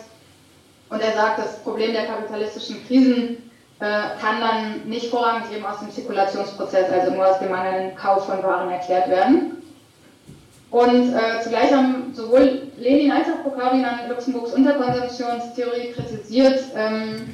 Und 0.90 1.02
er 1.02 1.14
sagt, 1.14 1.40
das 1.40 1.60
Problem 1.64 1.94
der 1.94 2.06
kapitalistischen 2.06 2.86
Krisen 2.88 3.52
äh, 3.80 4.20
kann 4.22 4.40
dann 4.40 4.88
nicht 4.88 5.10
vorrangig 5.10 5.52
eben 5.52 5.66
aus 5.66 5.80
dem 5.80 5.92
Zirkulationsprozess, 5.92 6.92
also 6.92 7.12
nur 7.12 7.28
aus 7.28 7.40
dem 7.40 7.52
mangelnden 7.52 7.96
Kauf 7.96 8.26
von 8.26 8.42
Waren 8.44 8.72
erklärt 8.72 9.10
werden. 9.10 9.63
Und 10.74 11.14
äh, 11.14 11.40
zugleich 11.44 11.72
haben 11.72 12.12
sowohl 12.16 12.64
Lenin 12.78 13.12
als 13.12 13.28
auch 13.28 13.48
Bukharin 13.48 13.86
an 13.86 14.10
Luxemburgs 14.10 14.54
Unterkonsumptionstheorie 14.54 15.92
kritisiert, 15.92 16.64
ähm, 16.76 17.30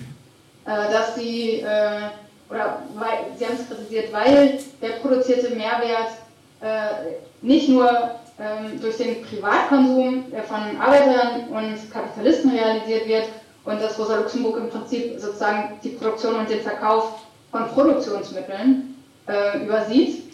äh, 0.65 0.91
dass 0.91 1.15
sie, 1.15 1.61
äh, 1.61 2.09
oder 2.49 2.83
weil, 2.95 3.37
sie 3.37 3.45
haben 3.45 3.55
es 3.57 3.65
kritisiert, 3.65 4.11
weil 4.11 4.59
der 4.81 4.89
produzierte 5.01 5.55
Mehrwert 5.55 6.17
äh, 6.59 7.15
nicht 7.41 7.69
nur 7.69 7.89
ähm, 8.37 8.81
durch 8.81 8.97
den 8.97 9.23
Privatkonsum 9.23 10.25
von 10.45 10.81
Arbeitern 10.81 11.47
und 11.49 11.91
Kapitalisten 11.93 12.51
realisiert 12.51 13.07
wird 13.07 13.29
und 13.63 13.81
dass 13.81 13.97
Rosa 13.97 14.17
Luxemburg 14.17 14.57
im 14.57 14.69
Prinzip 14.69 15.17
sozusagen 15.17 15.79
die 15.81 15.89
Produktion 15.89 16.35
und 16.35 16.49
den 16.49 16.59
Verkauf 16.59 17.21
von 17.51 17.69
Produktionsmitteln 17.69 18.95
äh, 19.29 19.63
übersieht, 19.63 20.28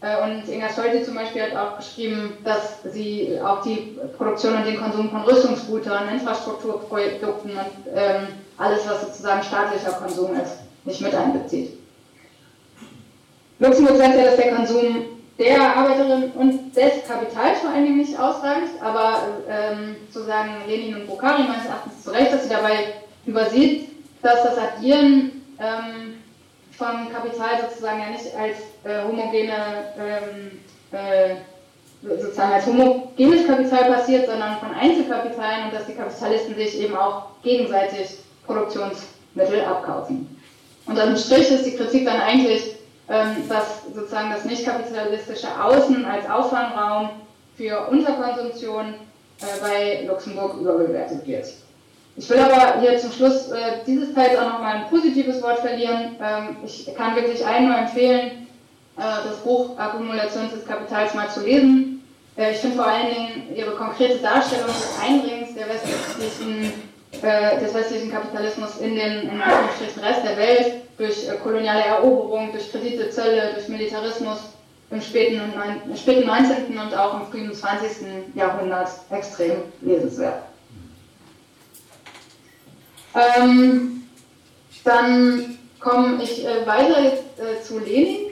und 0.00 0.48
Inga 0.52 0.68
Stolti 0.68 1.02
zum 1.02 1.14
Beispiel 1.14 1.42
hat 1.42 1.56
auch 1.56 1.78
geschrieben, 1.78 2.36
dass 2.44 2.82
sie 2.92 3.38
auch 3.42 3.62
die 3.62 3.98
Produktion 4.16 4.54
und 4.54 4.66
den 4.66 4.78
Konsum 4.78 5.10
von 5.10 5.22
Rüstungsgütern, 5.22 6.08
Infrastrukturprodukten 6.12 7.52
und 7.52 7.94
ähm, 7.94 8.28
alles, 8.58 8.86
was 8.86 9.02
sozusagen 9.02 9.42
staatlicher 9.42 9.92
Konsum 9.92 10.34
ist, 10.34 10.58
nicht 10.84 11.00
mit 11.00 11.14
einbezieht. 11.14 11.78
Luxemburg 13.58 13.96
sagt 13.96 14.16
ja, 14.16 14.24
dass 14.24 14.36
der 14.36 14.54
Konsum 14.54 15.06
der 15.38 15.76
Arbeiterin 15.76 16.30
und 16.32 16.76
des 16.76 17.06
Kapitals 17.06 17.60
vor 17.60 17.70
allen 17.70 17.84
Dingen 17.84 17.98
nicht 17.98 18.18
ausreicht, 18.18 18.72
aber 18.82 19.22
ähm, 19.48 19.96
sozusagen 20.10 20.50
Lenin 20.66 20.94
und 20.94 21.06
Bukhari 21.06 21.42
meines 21.42 21.66
Erachtens 21.66 22.02
zu 22.02 22.10
Recht, 22.10 22.32
dass 22.32 22.44
sie 22.44 22.50
dabei 22.50 22.94
übersieht, 23.24 23.88
dass 24.22 24.42
das 24.42 24.58
Addieren 24.58 25.42
ähm, 25.58 26.15
von 26.76 27.12
Kapital 27.12 27.68
sozusagen 27.68 28.00
ja 28.00 28.10
nicht 28.10 28.34
als 28.34 28.56
äh, 28.84 29.02
homogene, 29.04 29.52
ähm, 29.98 30.60
äh, 30.92 31.36
sozusagen 32.02 32.52
als 32.52 32.66
homogenes 32.66 33.46
Kapital 33.46 33.92
passiert, 33.92 34.26
sondern 34.26 34.58
von 34.58 34.74
Einzelkapitalen 34.74 35.66
und 35.66 35.74
dass 35.74 35.86
die 35.86 35.94
Kapitalisten 35.94 36.54
sich 36.54 36.80
eben 36.80 36.96
auch 36.96 37.26
gegenseitig 37.42 38.18
Produktionsmittel 38.46 39.64
abkaufen. 39.64 40.40
Und 40.86 40.98
am 40.98 41.16
Strich 41.16 41.50
ist 41.50 41.66
die 41.66 41.76
Kritik 41.76 42.04
dann 42.04 42.20
eigentlich, 42.20 42.76
ähm, 43.08 43.48
dass 43.48 43.84
sozusagen 43.92 44.30
das 44.30 44.44
nicht 44.44 44.64
kapitalistische 44.64 45.48
Außen 45.62 46.04
als 46.04 46.28
Auffangraum 46.28 47.10
für 47.56 47.88
Unterkonsumption 47.88 48.94
äh, 49.40 49.60
bei 49.60 50.04
Luxemburg 50.06 50.60
überbewertet 50.60 51.26
wird. 51.26 51.46
Ich 52.18 52.30
will 52.30 52.38
aber 52.38 52.80
hier 52.80 52.98
zum 52.98 53.12
Schluss 53.12 53.50
äh, 53.50 53.84
dieses 53.86 54.14
Teils 54.14 54.38
auch 54.38 54.52
nochmal 54.52 54.76
ein 54.76 54.88
positives 54.88 55.42
Wort 55.42 55.58
verlieren. 55.58 56.16
Ähm, 56.22 56.56
ich 56.64 56.94
kann 56.96 57.14
wirklich 57.14 57.46
allen 57.46 57.68
nur 57.68 57.76
empfehlen, 57.76 58.48
äh, 58.96 59.02
das 59.28 59.36
Buch 59.44 59.78
Akkumulation 59.78 60.50
des 60.50 60.64
Kapitals 60.66 61.12
mal 61.12 61.28
zu 61.28 61.40
lesen. 61.44 62.02
Äh, 62.38 62.52
ich 62.52 62.58
finde 62.58 62.76
vor 62.76 62.86
allen 62.86 63.14
Dingen 63.14 63.54
ihre 63.54 63.72
konkrete 63.72 64.18
Darstellung 64.18 64.66
des 64.66 64.98
Eindringens 65.04 65.54
der 65.54 65.68
westlichen, 65.68 66.72
äh, 67.20 67.60
des 67.60 67.74
westlichen 67.74 68.10
Kapitalismus 68.10 68.78
in 68.78 68.94
den 68.94 69.28
in 69.28 69.42
Rest 69.42 70.24
der 70.24 70.38
Welt 70.38 70.72
durch 70.96 71.28
äh, 71.28 71.36
koloniale 71.42 71.84
Eroberung, 71.84 72.50
durch 72.52 72.72
Kredite, 72.72 73.10
Zölle, 73.10 73.52
durch 73.54 73.68
Militarismus 73.68 74.38
im 74.90 75.02
späten, 75.02 75.40
späten 75.96 76.26
19. 76.26 76.78
und 76.78 76.96
auch 76.96 77.20
im 77.20 77.26
frühen 77.26 77.52
20. 77.52 78.34
Jahrhundert 78.34 78.88
extrem 79.10 79.56
lesenswert. 79.82 80.44
Ähm, 83.16 84.02
dann 84.84 85.58
komme 85.80 86.22
ich 86.22 86.44
äh, 86.44 86.66
weiter 86.66 87.02
äh, 87.04 87.62
zu 87.62 87.78
Lenin. 87.78 88.26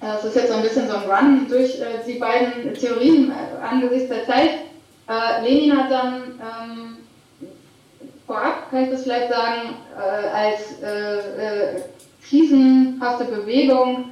Das 0.00 0.24
ist 0.24 0.36
jetzt 0.36 0.48
so 0.48 0.54
ein 0.54 0.62
bisschen 0.62 0.88
so 0.88 0.96
ein 0.96 1.10
Run 1.10 1.46
durch 1.48 1.80
äh, 1.80 2.04
die 2.06 2.18
beiden 2.18 2.74
Theorien 2.74 3.30
äh, 3.30 3.64
angesichts 3.64 4.10
der 4.10 4.26
Zeit. 4.26 4.50
Äh, 5.08 5.42
Lenin 5.42 5.76
hat 5.76 5.90
dann 5.90 6.14
ähm, 6.38 6.96
vorab, 8.26 8.70
kann 8.70 8.84
ich 8.84 8.90
das 8.90 9.04
vielleicht 9.04 9.30
sagen, 9.30 9.76
äh, 9.96 10.28
als 10.28 10.60
krisenhafte 12.28 13.24
Bewegung 13.24 14.10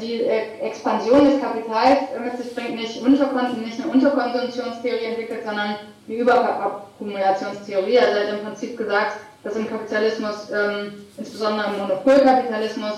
die 0.00 0.22
Expansion 0.22 1.24
des 1.26 1.40
Kapitals 1.40 1.98
mit 2.24 2.38
sich 2.38 2.54
bringt, 2.54 2.76
nicht, 2.76 3.02
nicht 3.02 3.82
eine 3.82 3.92
Unterkonsumptionstheorie 3.92 5.04
entwickelt, 5.04 5.40
sondern 5.44 5.76
die 6.10 6.16
Überakkumulationstheorie. 6.16 7.98
Also 7.98 8.18
er 8.18 8.26
hat 8.26 8.38
im 8.38 8.44
Prinzip 8.44 8.76
gesagt, 8.76 9.18
dass 9.44 9.56
im 9.56 9.70
Kapitalismus, 9.70 10.50
ähm, 10.52 11.06
insbesondere 11.16 11.72
im 11.72 11.78
Monopolkapitalismus, 11.78 12.94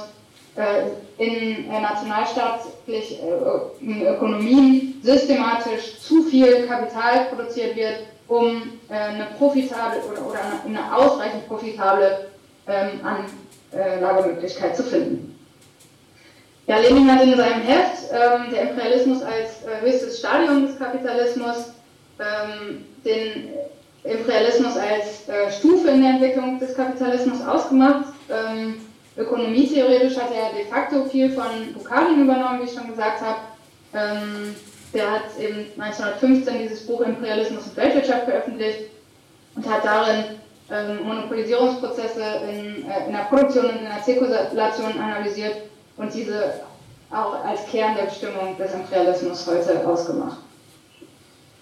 äh, 0.57 1.22
in 1.22 1.70
äh, 1.70 1.81
nationalstaatlichen 1.81 3.18
äh, 3.81 4.14
Ökonomien 4.14 5.01
systematisch 5.03 6.01
zu 6.01 6.22
viel 6.25 6.66
Kapital 6.66 7.27
produziert 7.27 7.77
wird, 7.77 8.01
um 8.29 8.62
äh, 8.88 8.94
eine 8.94 9.27
profitable 9.38 10.01
oder, 10.11 10.27
oder 10.27 10.40
eine, 10.66 10.96
ausreichend 10.96 11.46
profitable 11.48 12.29
ähm, 12.66 13.01
Anlagemöglichkeit 13.72 14.77
zu 14.77 14.83
finden. 14.85 15.38
Ja, 16.66 16.79
Lenin 16.79 17.11
hat 17.11 17.22
in 17.22 17.37
seinem 17.37 17.62
Heft 17.62 18.05
ähm, 18.12 18.53
der 18.53 18.70
Imperialismus 18.70 19.22
als 19.22 19.64
äh, 19.64 19.85
höchstes 19.85 20.18
Stadium 20.18 20.66
des 20.66 20.79
Kapitalismus 20.79 21.72
ähm, 22.20 22.85
den 23.05 23.49
Imperialismus 24.05 24.77
als 24.77 25.29
äh, 25.29 25.51
Stufe 25.53 25.88
in 25.88 26.03
der 26.03 26.12
Entwicklung 26.12 26.59
des 26.59 26.75
Kapitalismus 26.75 27.47
ausgemacht. 27.47 28.07
Ähm, 28.31 28.81
ökonomietheoretisch 29.17 30.17
hat 30.17 30.31
er 30.35 30.57
de 30.57 30.67
facto 30.67 31.05
viel 31.05 31.31
von 31.31 31.73
Bukharin 31.75 32.23
übernommen, 32.23 32.61
wie 32.61 32.65
ich 32.65 32.73
schon 32.73 32.88
gesagt 32.88 33.21
habe. 33.21 33.38
Ähm, 33.95 34.57
der 34.93 35.11
hat 35.11 35.23
eben 35.38 35.67
1915 35.79 36.59
dieses 36.59 36.87
Buch 36.87 37.01
Imperialismus 37.03 37.67
und 37.67 37.77
Weltwirtschaft 37.77 38.25
veröffentlicht 38.25 38.91
und 39.55 39.69
hat 39.69 39.85
darin 39.85 40.25
ähm, 40.71 41.07
Monopolisierungsprozesse 41.07 42.23
in, 42.51 42.91
äh, 42.91 43.07
in 43.07 43.12
der 43.12 43.27
Produktion 43.29 43.67
und 43.67 43.79
in 43.79 43.85
der 43.85 44.03
Zirkulation 44.03 44.99
analysiert 44.99 45.57
und 45.97 46.12
diese 46.12 46.55
auch 47.11 47.45
als 47.45 47.67
Kern 47.71 47.95
der 47.95 48.05
Bestimmung 48.05 48.57
des 48.57 48.73
Imperialismus 48.73 49.47
heute 49.47 49.87
ausgemacht. 49.87 50.38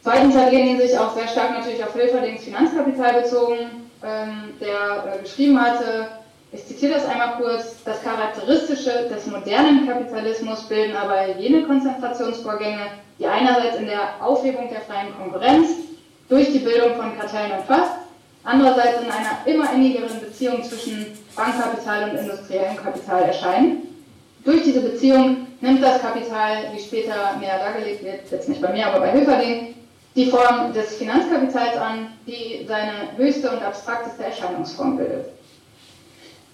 Zweitens 0.02 0.34
hat 0.34 0.50
Lenin 0.50 0.80
sich 0.80 0.98
auch 0.98 1.14
sehr 1.14 1.28
stark 1.28 1.50
natürlich 1.52 1.84
auf 1.84 1.92
Hilferdings 1.94 2.44
Finanzkapital 2.44 3.22
bezogen, 3.22 3.58
ähm, 4.02 4.54
der 4.60 5.14
äh, 5.14 5.22
geschrieben 5.22 5.60
hatte, 5.60 6.08
Ich 6.52 6.66
zitiere 6.66 6.94
das 6.94 7.06
einmal 7.06 7.36
kurz. 7.36 7.76
Das 7.84 8.02
Charakteristische 8.02 9.08
des 9.08 9.26
modernen 9.26 9.86
Kapitalismus 9.86 10.62
bilden 10.68 10.96
aber 10.96 11.36
jene 11.38 11.62
Konzentrationsvorgänge, 11.62 12.86
die 13.18 13.26
einerseits 13.26 13.76
in 13.76 13.86
der 13.86 14.14
Aufhebung 14.20 14.68
der 14.68 14.80
freien 14.80 15.14
Konkurrenz 15.16 15.68
durch 16.28 16.50
die 16.52 16.58
Bildung 16.58 16.96
von 16.96 17.16
Kartellen 17.16 17.52
umfasst, 17.52 17.92
andererseits 18.42 19.00
in 19.00 19.10
einer 19.10 19.46
immer 19.46 19.72
innigeren 19.72 20.18
Beziehung 20.20 20.62
zwischen 20.64 21.06
Bankkapital 21.36 22.10
und 22.10 22.18
industriellem 22.18 22.76
Kapital 22.76 23.22
erscheinen. 23.24 23.82
Durch 24.44 24.62
diese 24.64 24.80
Beziehung 24.80 25.46
nimmt 25.60 25.82
das 25.82 26.00
Kapital, 26.00 26.64
wie 26.74 26.80
später 26.80 27.36
näher 27.38 27.58
dargelegt 27.58 28.02
wird, 28.02 28.30
jetzt 28.30 28.48
nicht 28.48 28.62
bei 28.62 28.72
mir, 28.72 28.86
aber 28.86 29.00
bei 29.00 29.10
Hilferding, 29.12 29.74
die 30.16 30.26
Form 30.26 30.72
des 30.72 30.96
Finanzkapitals 30.96 31.76
an, 31.76 32.08
die 32.26 32.64
seine 32.66 33.16
höchste 33.16 33.50
und 33.50 33.62
abstrakteste 33.62 34.24
Erscheinungsform 34.24 34.96
bildet. 34.96 35.26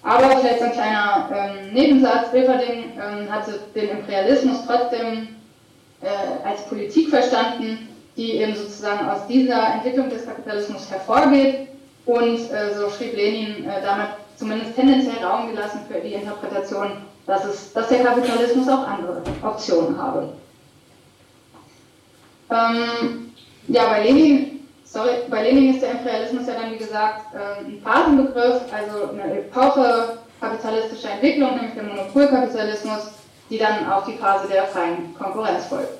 Aber 0.02 0.38
vielleicht 0.38 0.62
ein 0.62 0.72
kleiner 0.72 1.30
ähm, 1.34 1.72
Nebensatz, 1.72 2.30
Hilferding 2.30 2.92
ähm, 2.92 3.32
hatte 3.32 3.58
den 3.74 3.88
Imperialismus 3.88 4.58
trotzdem 4.66 5.28
äh, 6.00 6.46
als 6.46 6.64
Politik 6.66 7.08
verstanden, 7.08 7.88
die 8.16 8.32
eben 8.36 8.54
sozusagen 8.54 9.08
aus 9.08 9.26
dieser 9.26 9.74
Entwicklung 9.74 10.08
des 10.08 10.24
Kapitalismus 10.24 10.90
hervorgeht 10.90 11.68
und 12.04 12.38
äh, 12.52 12.74
so 12.76 12.88
schrieb 12.90 13.16
Lenin 13.16 13.64
äh, 13.64 13.82
damit 13.82 14.10
zumindest 14.36 14.76
tendenziell 14.76 15.24
Raum 15.24 15.48
gelassen 15.48 15.80
für 15.90 15.98
die 16.00 16.14
Interpretation, 16.14 16.92
dass, 17.26 17.44
es, 17.44 17.72
dass 17.72 17.88
der 17.88 18.04
Kapitalismus 18.04 18.68
auch 18.68 18.86
andere 18.86 19.22
Optionen 19.42 20.00
habe. 20.00 20.34
Ähm, 22.50 23.25
ja, 23.68 23.88
bei 23.88 24.04
Lenin, 24.04 24.60
sorry, 24.84 25.10
bei 25.28 25.42
Lenin 25.42 25.74
ist 25.74 25.82
der 25.82 25.92
Imperialismus 25.92 26.46
ja 26.46 26.54
dann, 26.54 26.72
wie 26.72 26.78
gesagt, 26.78 27.34
äh, 27.34 27.64
ein 27.64 27.80
Phasenbegriff, 27.82 28.62
also 28.72 29.10
eine 29.10 29.38
Epoche 29.38 30.18
kapitalistischer 30.40 31.12
Entwicklung, 31.12 31.56
nämlich 31.56 31.74
der 31.74 31.84
Monopolkapitalismus, 31.84 33.10
die 33.50 33.58
dann 33.58 33.90
auf 33.90 34.04
die 34.04 34.16
Phase 34.16 34.48
der 34.48 34.64
freien 34.64 35.14
Konkurrenz 35.14 35.64
folgt. 35.66 35.98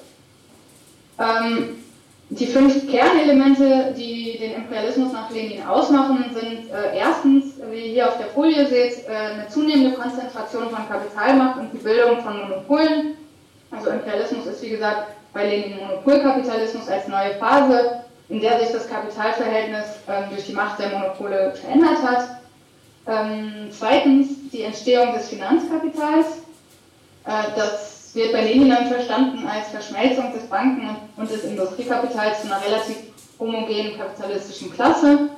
Ähm, 1.18 1.82
die 2.28 2.46
fünf 2.46 2.90
Kernelemente, 2.90 3.94
die 3.96 4.36
den 4.38 4.54
Imperialismus 4.56 5.12
nach 5.12 5.30
Lenin 5.30 5.62
ausmachen, 5.64 6.24
sind 6.34 6.70
äh, 6.70 6.98
erstens, 6.98 7.54
wie 7.70 7.78
ihr 7.78 7.92
hier 7.92 8.08
auf 8.08 8.18
der 8.18 8.26
Folie 8.26 8.66
seht, 8.66 9.06
äh, 9.06 9.12
eine 9.12 9.48
zunehmende 9.48 9.96
Konzentration 9.96 10.68
von 10.68 10.88
Kapitalmacht 10.88 11.60
und 11.60 11.72
die 11.72 11.78
Bildung 11.78 12.20
von 12.22 12.40
Monopolen. 12.40 13.16
Also 13.70 13.90
Imperialismus 13.90 14.46
ist 14.46 14.62
wie 14.62 14.70
gesagt 14.70 15.15
bei 15.36 15.50
Lenin 15.50 15.76
Monopolkapitalismus 15.76 16.88
als 16.88 17.06
neue 17.08 17.34
Phase, 17.34 18.04
in 18.30 18.40
der 18.40 18.58
sich 18.58 18.70
das 18.72 18.88
Kapitalverhältnis 18.88 19.84
äh, 20.06 20.30
durch 20.30 20.46
die 20.46 20.54
Macht 20.54 20.78
der 20.78 20.88
Monopole 20.88 21.52
verändert 21.54 22.02
hat. 22.02 22.38
Ähm, 23.06 23.68
zweitens 23.70 24.28
die 24.50 24.62
Entstehung 24.62 25.12
des 25.12 25.28
Finanzkapitals, 25.28 26.26
äh, 27.26 27.54
das 27.54 28.14
wird 28.14 28.32
bei 28.32 28.44
Lenin 28.44 28.70
dann 28.70 28.86
verstanden 28.86 29.46
als 29.46 29.68
Verschmelzung 29.68 30.32
des 30.32 30.44
Banken- 30.44 30.96
und 31.18 31.30
des 31.30 31.44
Industriekapitals 31.44 32.40
zu 32.40 32.46
einer 32.46 32.64
relativ 32.64 32.96
homogenen 33.38 33.98
kapitalistischen 33.98 34.72
Klasse. 34.72 35.28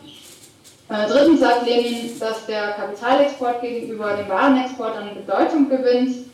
Äh, 0.91 1.09
drittens 1.09 1.41
sagt 1.41 1.67
Lenin, 1.67 2.17
dass 2.21 2.47
der 2.47 2.71
Kapitalexport 2.75 3.61
gegenüber 3.63 4.17
dem 4.17 4.29
Warenexport 4.29 4.97
an 4.97 5.17
Bedeutung 5.17 5.69
gewinnt 5.69 6.29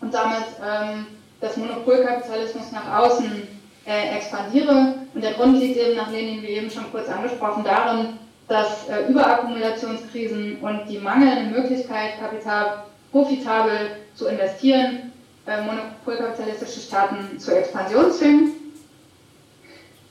und 0.00 0.12
damit 0.12 0.46
ähm, 0.60 1.06
das 1.40 1.56
Monopolkapitalismus 1.56 2.72
nach 2.72 3.00
außen 3.00 3.46
äh, 3.86 4.16
expandiere. 4.16 4.94
Und 5.14 5.22
der 5.22 5.34
Grund 5.34 5.58
liegt 5.58 5.76
eben 5.76 5.96
nach 5.96 6.10
Lenin, 6.10 6.42
wie 6.42 6.48
eben 6.48 6.70
schon 6.70 6.90
kurz 6.90 7.08
angesprochen, 7.08 7.64
darin, 7.64 8.18
dass 8.48 8.88
äh, 8.88 9.06
Überakkumulationskrisen 9.08 10.58
und 10.60 10.86
die 10.88 10.98
mangelnde 10.98 11.58
Möglichkeit, 11.58 12.18
Kapital 12.20 12.84
profitabel 13.12 13.90
zu 14.14 14.26
investieren, 14.26 15.12
äh, 15.46 15.62
monopolkapitalistische 15.62 16.80
Staaten 16.80 17.38
zur 17.38 17.58
Expansion 17.58 18.10
zwingen. 18.12 18.52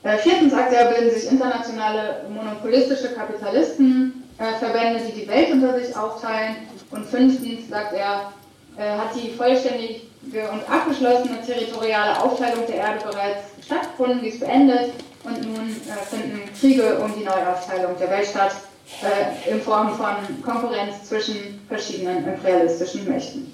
Äh, 0.04 0.18
viertens 0.18 0.52
sagt 0.52 0.72
er, 0.74 0.86
bilden 0.86 1.10
sich 1.10 1.32
internationale 1.32 2.26
monopolistische 2.30 3.14
Kapitalistenverbände, 3.14 5.02
die 5.08 5.22
die 5.22 5.28
Welt 5.28 5.52
unter 5.52 5.80
sich 5.80 5.96
aufteilen. 5.96 6.58
Und 6.92 7.06
fünftens 7.06 7.68
sagt 7.70 7.94
er, 7.94 8.32
äh, 8.78 8.98
hat 8.98 9.16
die 9.16 9.32
vollständige 9.32 10.02
und 10.34 10.70
abgeschlossene 10.70 11.42
territoriale 11.46 12.22
Aufteilung 12.22 12.66
der 12.68 12.76
Erde 12.76 13.06
bereits 13.06 13.44
stattgefunden, 13.64 14.22
die 14.22 14.30
ist 14.30 14.40
beendet 14.40 14.94
und 15.24 15.42
nun 15.42 15.70
äh, 15.70 16.06
finden 16.06 16.42
Kriege 16.60 17.00
um 17.00 17.14
die 17.16 17.24
Neuaufteilung 17.24 17.98
der 18.00 18.10
Welt 18.10 18.28
statt 18.28 18.56
äh, 19.04 19.50
in 19.50 19.62
Form 19.62 19.96
von 19.96 20.16
Konkurrenz 20.44 21.04
zwischen 21.04 21.62
verschiedenen 21.68 22.26
imperialistischen 22.26 23.08
Mächten. 23.08 23.54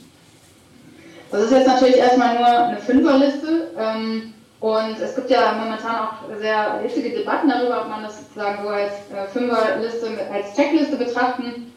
Das 1.31 1.43
ist 1.43 1.51
jetzt 1.51 1.67
natürlich 1.67 1.97
erstmal 1.97 2.37
nur 2.37 2.47
eine 2.47 2.77
Fünferliste. 2.77 3.71
Ähm, 3.77 4.33
und 4.59 4.99
es 4.99 5.15
gibt 5.15 5.29
ja 5.31 5.53
momentan 5.53 5.95
auch 5.95 6.39
sehr 6.39 6.81
hitzige 6.83 7.17
Debatten 7.17 7.49
darüber, 7.49 7.81
ob 7.81 7.89
man 7.89 8.03
das 8.03 8.19
sozusagen 8.19 8.63
so 8.63 8.69
als 8.69 8.93
äh, 8.93 9.27
Fünferliste, 9.31 10.07
als 10.31 10.55
Checkliste 10.55 10.97
betrachten 10.97 11.73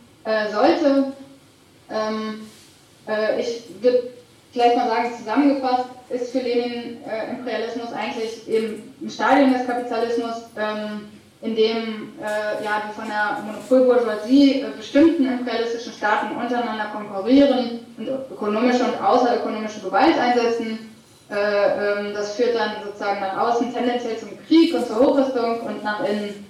sollte. 0.50 1.12
Ähm, 1.90 2.46
äh, 3.06 3.40
ich 3.40 3.64
würde 3.80 4.13
vielleicht 4.54 4.76
mal 4.76 4.88
sagen, 4.88 5.10
zusammengefasst 5.18 5.84
ist 6.08 6.30
für 6.30 6.38
Lenin 6.38 7.02
äh, 7.04 7.30
Imperialismus 7.30 7.92
eigentlich 7.92 8.48
eben 8.48 8.94
ein 9.02 9.10
Stadium 9.10 9.52
des 9.52 9.66
Kapitalismus, 9.66 10.44
ähm, 10.56 11.08
in 11.42 11.56
dem 11.56 12.12
äh, 12.22 12.64
ja, 12.64 12.84
die 12.88 12.94
von 12.94 13.08
der 13.08 13.38
Monopolbourgeoisie 13.44 14.60
äh, 14.60 14.66
bestimmten 14.76 15.26
imperialistischen 15.26 15.92
Staaten 15.92 16.36
untereinander 16.36 16.86
konkurrieren 16.94 17.80
und 17.98 18.08
ökonomische 18.30 18.84
und 18.84 19.02
außerökonomische 19.02 19.80
Gewalt 19.80 20.16
einsetzen. 20.18 20.90
Äh, 21.30 21.34
ähm, 21.34 22.14
das 22.14 22.34
führt 22.36 22.54
dann 22.54 22.84
sozusagen 22.84 23.20
nach 23.20 23.36
außen 23.38 23.74
tendenziell 23.74 24.16
zum 24.16 24.30
Krieg 24.46 24.72
und 24.74 24.86
zur 24.86 25.00
Hochrüstung 25.00 25.60
und 25.62 25.82
nach 25.82 26.08
innen 26.08 26.46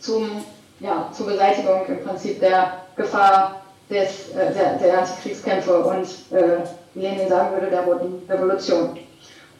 zum, 0.00 0.44
ja, 0.80 1.10
zur 1.12 1.26
Beseitigung 1.26 1.84
im 1.86 2.02
Prinzip 2.02 2.40
der 2.40 2.84
Gefahr 2.96 3.62
des, 3.90 4.30
äh, 4.30 4.54
der, 4.54 4.78
der 4.78 4.98
Antikriegskämpfe 5.00 5.78
und, 5.80 6.06
äh, 6.32 6.64
Lenin 6.96 7.28
sagen 7.28 7.54
würde, 7.54 7.70
der 7.70 7.82
Roten 7.82 8.22
Revolution. 8.28 8.98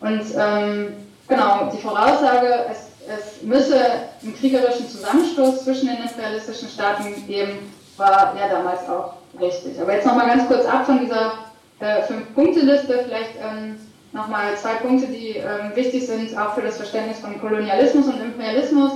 Und 0.01 0.23
ähm, 0.37 0.95
genau, 1.29 1.71
die 1.73 1.79
Voraussage, 1.79 2.67
es 2.71 2.87
es 3.09 3.43
müsse 3.43 3.81
einen 4.23 4.37
kriegerischen 4.37 4.89
Zusammenstoß 4.89 5.65
zwischen 5.65 5.89
den 5.89 5.99
imperialistischen 5.99 6.69
Staaten 6.69 7.27
geben, 7.27 7.73
war 7.97 8.35
ja 8.39 8.49
damals 8.49 8.89
auch 8.89 9.15
richtig. 9.41 9.81
Aber 9.81 9.95
jetzt 9.95 10.07
nochmal 10.07 10.27
ganz 10.27 10.47
kurz 10.49 10.67
ab 10.67 10.87
von 10.87 11.01
dieser 11.01 11.33
äh, 11.81 12.03
Fünf-Punkte-Liste, 12.03 13.05
vielleicht 13.07 13.35
ähm, 13.41 13.79
nochmal 14.13 14.57
zwei 14.57 14.75
Punkte, 14.75 15.07
die 15.07 15.37
ähm, 15.37 15.75
wichtig 15.75 16.07
sind, 16.07 16.37
auch 16.37 16.55
für 16.55 16.63
das 16.63 16.77
Verständnis 16.77 17.21
von 17.21 17.41
Kolonialismus 17.41 18.07
und 18.07 18.21
Imperialismus. 18.21 18.93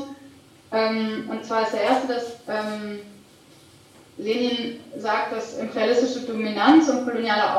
Ähm, 0.72 1.28
und 1.30 1.44
zwar 1.44 1.62
ist 1.62 1.72
der 1.72 1.82
erste, 1.82 2.08
dass 2.08 2.24
ähm, 2.48 3.00
Lenin 4.18 4.80
sagt, 4.98 5.32
dass 5.32 5.58
imperialistische 5.58 6.26
Dominanz 6.26 6.88
und 6.88 7.04
koloniale 7.06 7.56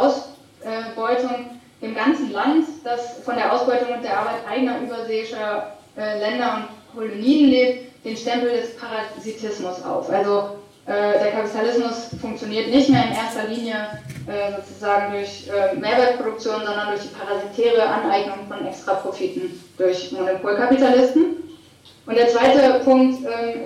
Ausbeutung 0.65 1.59
dem 1.81 1.95
ganzen 1.95 2.31
Land, 2.31 2.65
das 2.83 3.19
von 3.25 3.35
der 3.35 3.51
Ausbeutung 3.51 3.95
und 3.95 4.03
der 4.03 4.19
Arbeit 4.19 4.47
eigener 4.47 4.79
überseeischer 4.81 5.73
äh, 5.97 6.19
Länder 6.19 6.67
und 6.67 6.95
Kolonien 6.95 7.49
lebt, 7.49 8.05
den 8.05 8.15
Stempel 8.15 8.51
des 8.51 8.75
Parasitismus 8.77 9.83
auf. 9.83 10.09
Also 10.09 10.57
äh, 10.85 11.19
der 11.19 11.31
Kapitalismus 11.31 12.09
funktioniert 12.19 12.69
nicht 12.69 12.89
mehr 12.89 13.05
in 13.05 13.13
erster 13.13 13.47
Linie 13.47 13.99
äh, 14.27 14.55
sozusagen 14.55 15.13
durch 15.13 15.49
Mehrwertproduktion, 15.79 16.57
sondern 16.65 16.89
durch 16.89 17.01
die 17.01 17.15
parasitäre 17.15 17.83
Aneignung 17.83 18.47
von 18.47 18.65
Extraprofiten 18.65 19.59
durch 19.77 20.11
Monopolkapitalisten. 20.11 21.37
Und 22.05 22.17
der 22.17 22.27
zweite 22.27 22.79
Punkt, 22.83 23.25
ähm, 23.25 23.61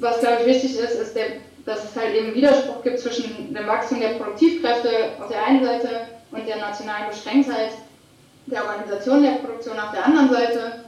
was 0.00 0.20
glaube 0.20 0.42
ich 0.42 0.46
wichtig 0.46 0.78
ist, 0.78 0.94
ist, 0.94 1.16
der, 1.16 1.26
dass 1.64 1.84
es 1.84 1.96
halt 1.96 2.14
eben 2.14 2.34
Widerspruch 2.34 2.82
gibt 2.82 2.98
zwischen 2.98 3.54
dem 3.54 3.66
Wachstum 3.66 4.00
der 4.00 4.10
Produktivkräfte 4.10 4.90
auf 5.18 5.28
der 5.28 5.44
einen 5.44 5.64
Seite 5.64 5.88
und 6.34 6.46
der 6.46 6.56
nationalen 6.56 7.08
Beschränktheit 7.10 7.70
der 8.46 8.64
Organisation 8.64 9.22
der 9.22 9.32
Produktion 9.32 9.78
auf 9.78 9.92
der 9.92 10.04
anderen 10.04 10.30
Seite. 10.30 10.84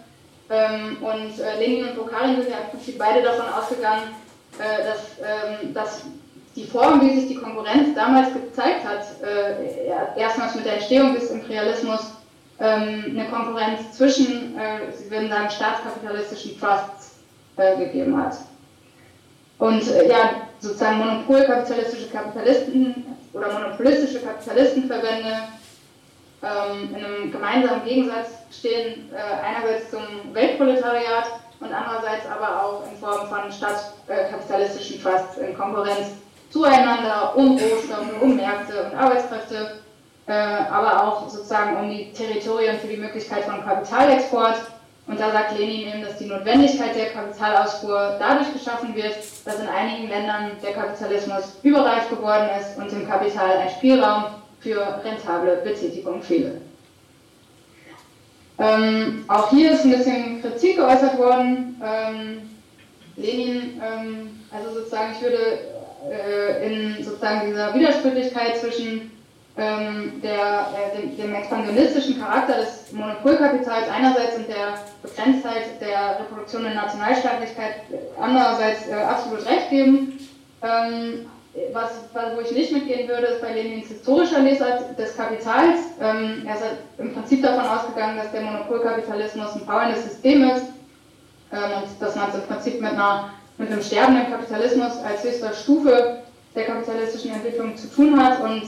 Ähm, 0.48 0.98
und 1.00 1.40
äh, 1.40 1.58
Lenin 1.58 1.88
und 1.88 1.96
Bukharin 1.96 2.36
sind 2.36 2.50
ja 2.50 2.58
im 2.58 2.70
Prinzip 2.70 2.98
beide 2.98 3.22
davon 3.22 3.46
ausgegangen, 3.52 4.14
äh, 4.58 4.84
dass, 4.84 5.18
ähm, 5.20 5.74
dass 5.74 6.02
die 6.54 6.64
Form, 6.64 7.00
wie 7.00 7.18
sich 7.18 7.28
die 7.28 7.34
Konkurrenz 7.34 7.94
damals 7.94 8.32
gezeigt 8.32 8.84
hat, 8.84 9.04
äh, 9.22 10.18
erstmals 10.18 10.54
mit 10.54 10.64
der 10.64 10.74
Entstehung 10.74 11.14
des 11.14 11.30
Imperialismus, 11.30 12.12
ähm, 12.58 13.04
eine 13.10 13.28
Konkurrenz 13.28 13.92
zwischen, 13.92 14.56
Sie 14.96 15.10
würden 15.10 15.28
sagen, 15.28 15.50
staatskapitalistischen 15.50 16.58
Trusts 16.58 17.16
gegeben 17.56 18.16
hat. 18.16 18.36
Und 19.58 19.82
ja, 20.08 20.46
sozusagen 20.58 20.98
monopolkapitalistische 20.98 22.08
Kapitalisten 22.08 23.15
oder 23.36 23.52
monopolistische 23.52 24.20
Kapitalistenverbände 24.20 25.36
ähm, 26.42 26.94
in 26.96 27.04
einem 27.04 27.32
gemeinsamen 27.32 27.84
Gegensatz 27.84 28.28
stehen, 28.50 29.10
äh, 29.12 29.44
einerseits 29.44 29.90
zum 29.90 30.02
Weltproletariat 30.32 31.26
und 31.60 31.72
andererseits 31.72 32.26
aber 32.26 32.64
auch 32.64 32.82
in 32.90 32.96
Form 32.98 33.28
von 33.28 33.52
staatskapitalistischen 33.52 35.02
Trusts 35.02 35.36
in 35.38 35.56
Konkurrenz 35.56 36.08
zueinander, 36.50 37.36
um 37.36 37.58
Rohstoffe, 37.58 38.20
um 38.20 38.36
Märkte 38.36 38.84
und 38.84 38.94
Arbeitskräfte, 38.96 39.80
äh, 40.26 40.32
aber 40.32 41.04
auch 41.04 41.28
sozusagen 41.28 41.76
um 41.76 41.90
die 41.90 42.12
Territorien 42.12 42.78
für 42.78 42.88
die 42.88 42.96
Möglichkeit 42.96 43.44
von 43.44 43.62
Kapitalexport. 43.62 44.56
Und 45.06 45.20
da 45.20 45.30
sagt 45.30 45.56
Lenin 45.56 45.88
eben, 45.88 46.02
dass 46.02 46.18
die 46.18 46.26
Notwendigkeit 46.26 46.96
der 46.96 47.10
Kapitalausfuhr 47.10 48.16
dadurch 48.18 48.52
geschaffen 48.52 48.94
wird, 48.94 49.14
dass 49.44 49.60
in 49.60 49.68
einigen 49.68 50.08
Ländern 50.08 50.52
der 50.62 50.72
Kapitalismus 50.72 51.58
überreif 51.62 52.10
geworden 52.10 52.48
ist 52.60 52.76
und 52.76 52.90
dem 52.90 53.08
Kapital 53.08 53.58
ein 53.58 53.70
Spielraum 53.70 54.24
für 54.60 55.00
rentable 55.04 55.58
Betätigung 55.62 56.22
fehle. 56.22 56.60
Ähm, 58.58 59.24
auch 59.28 59.50
hier 59.50 59.72
ist 59.72 59.84
ein 59.84 59.90
bisschen 59.90 60.42
Kritik 60.42 60.76
geäußert 60.76 61.18
worden. 61.18 61.80
Ähm, 61.84 62.50
Lenin, 63.16 63.80
ähm, 63.80 64.40
also 64.50 64.74
sozusagen, 64.74 65.12
ich 65.12 65.22
würde 65.22 65.58
äh, 66.10 66.66
in 66.66 67.04
sozusagen 67.04 67.48
dieser 67.48 67.74
Widersprüchlichkeit 67.74 68.58
zwischen 68.58 69.10
ähm, 69.58 70.20
der, 70.22 70.68
äh, 70.74 71.00
dem, 71.00 71.16
dem, 71.16 71.34
expansionistischen 71.34 72.20
Charakter 72.20 72.58
des 72.58 72.92
Monopolkapitals 72.92 73.88
einerseits 73.88 74.36
und 74.36 74.48
der 74.48 74.74
Begrenztheit 75.02 75.80
der 75.80 76.20
Reproduktion 76.20 76.66
in 76.66 76.74
Nationalstaatlichkeit 76.74 77.76
andererseits 78.20 78.88
äh, 78.88 78.94
absolut 78.94 79.46
recht 79.46 79.70
geben. 79.70 80.18
Ähm, 80.62 81.26
was, 81.72 81.90
wo 82.34 82.40
ich 82.42 82.52
nicht 82.52 82.72
mitgehen 82.72 83.08
würde, 83.08 83.28
ist 83.28 83.40
bei 83.40 83.54
Lenins 83.54 83.88
historischer 83.88 84.40
Lesart 84.40 84.98
des 84.98 85.16
Kapitals. 85.16 85.78
Ähm, 86.02 86.42
er 86.46 86.54
ist 86.54 86.62
halt 86.62 86.78
im 86.98 87.14
Prinzip 87.14 87.42
davon 87.42 87.66
ausgegangen, 87.66 88.18
dass 88.18 88.30
der 88.32 88.42
Monopolkapitalismus 88.42 89.54
ein 89.54 89.64
bauendes 89.64 90.04
System 90.04 90.50
ist 90.50 90.66
ähm, 91.50 91.82
und 91.82 91.88
dass 92.02 92.14
man 92.14 92.28
es 92.28 92.34
im 92.34 92.42
Prinzip 92.42 92.80
mit, 92.80 92.92
einer, 92.92 93.30
mit 93.56 93.70
einem 93.70 93.82
sterbenden 93.82 94.30
Kapitalismus 94.30 94.92
als 95.02 95.24
höchster 95.24 95.54
Stufe 95.54 96.18
der 96.54 96.64
kapitalistischen 96.64 97.32
Entwicklung 97.32 97.74
zu 97.74 97.86
tun 97.88 98.22
hat 98.22 98.42
und 98.42 98.62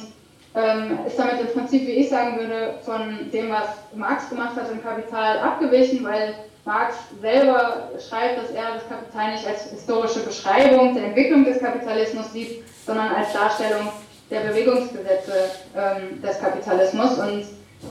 ähm, 0.58 0.98
ist 1.06 1.16
damit 1.18 1.40
im 1.40 1.52
Prinzip, 1.52 1.86
wie 1.86 1.92
ich 1.92 2.10
sagen 2.10 2.36
würde, 2.36 2.74
von 2.84 3.30
dem, 3.32 3.50
was 3.50 3.68
Marx 3.94 4.28
gemacht 4.28 4.56
hat 4.56 4.70
im 4.72 4.82
Kapital 4.82 5.38
abgewichen, 5.38 6.04
weil 6.04 6.34
Marx 6.64 6.96
selber 7.20 7.90
schreibt, 8.08 8.42
dass 8.42 8.50
er 8.50 8.74
das 8.74 8.88
Kapital 8.88 9.32
nicht 9.32 9.46
als 9.46 9.70
historische 9.70 10.20
Beschreibung 10.20 10.94
der 10.94 11.04
Entwicklung 11.04 11.44
des 11.44 11.60
Kapitalismus 11.60 12.32
sieht, 12.32 12.64
sondern 12.84 13.14
als 13.14 13.32
Darstellung 13.32 13.88
der 14.30 14.40
Bewegungsgesetze 14.40 15.50
ähm, 15.76 16.20
des 16.20 16.40
Kapitalismus. 16.40 17.18
Und 17.18 17.44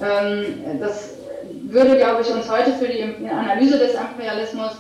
ähm, 0.04 0.80
das 0.82 1.12
würde, 1.70 1.98
glaube 1.98 2.22
ich, 2.22 2.30
uns 2.30 2.52
heute 2.52 2.74
für 2.74 2.88
die 2.88 3.02
Analyse 3.30 3.80
des 3.80 3.94
Imperialismus 3.96 4.74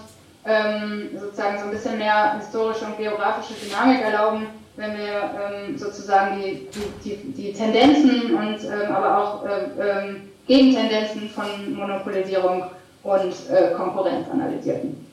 ähm, 0.45 1.09
sozusagen 1.17 1.57
so 1.57 1.65
ein 1.65 1.71
bisschen 1.71 1.97
mehr 1.97 2.35
historische 2.37 2.85
und 2.85 2.97
geografische 2.97 3.53
Dynamik 3.53 4.01
erlauben, 4.01 4.47
wenn 4.77 4.95
wir 4.95 5.31
ähm, 5.41 5.77
sozusagen 5.77 6.41
die, 6.41 6.67
die, 7.03 7.33
die, 7.33 7.53
Tendenzen 7.53 8.35
und 8.35 8.63
ähm, 8.63 8.91
aber 8.95 9.17
auch 9.17 9.45
ähm, 9.79 10.29
Gegentendenzen 10.47 11.29
von 11.29 11.75
Monopolisierung 11.75 12.63
und 13.03 13.33
äh, 13.49 13.73
Konkurrenz 13.75 14.27
analysierten. 14.31 15.05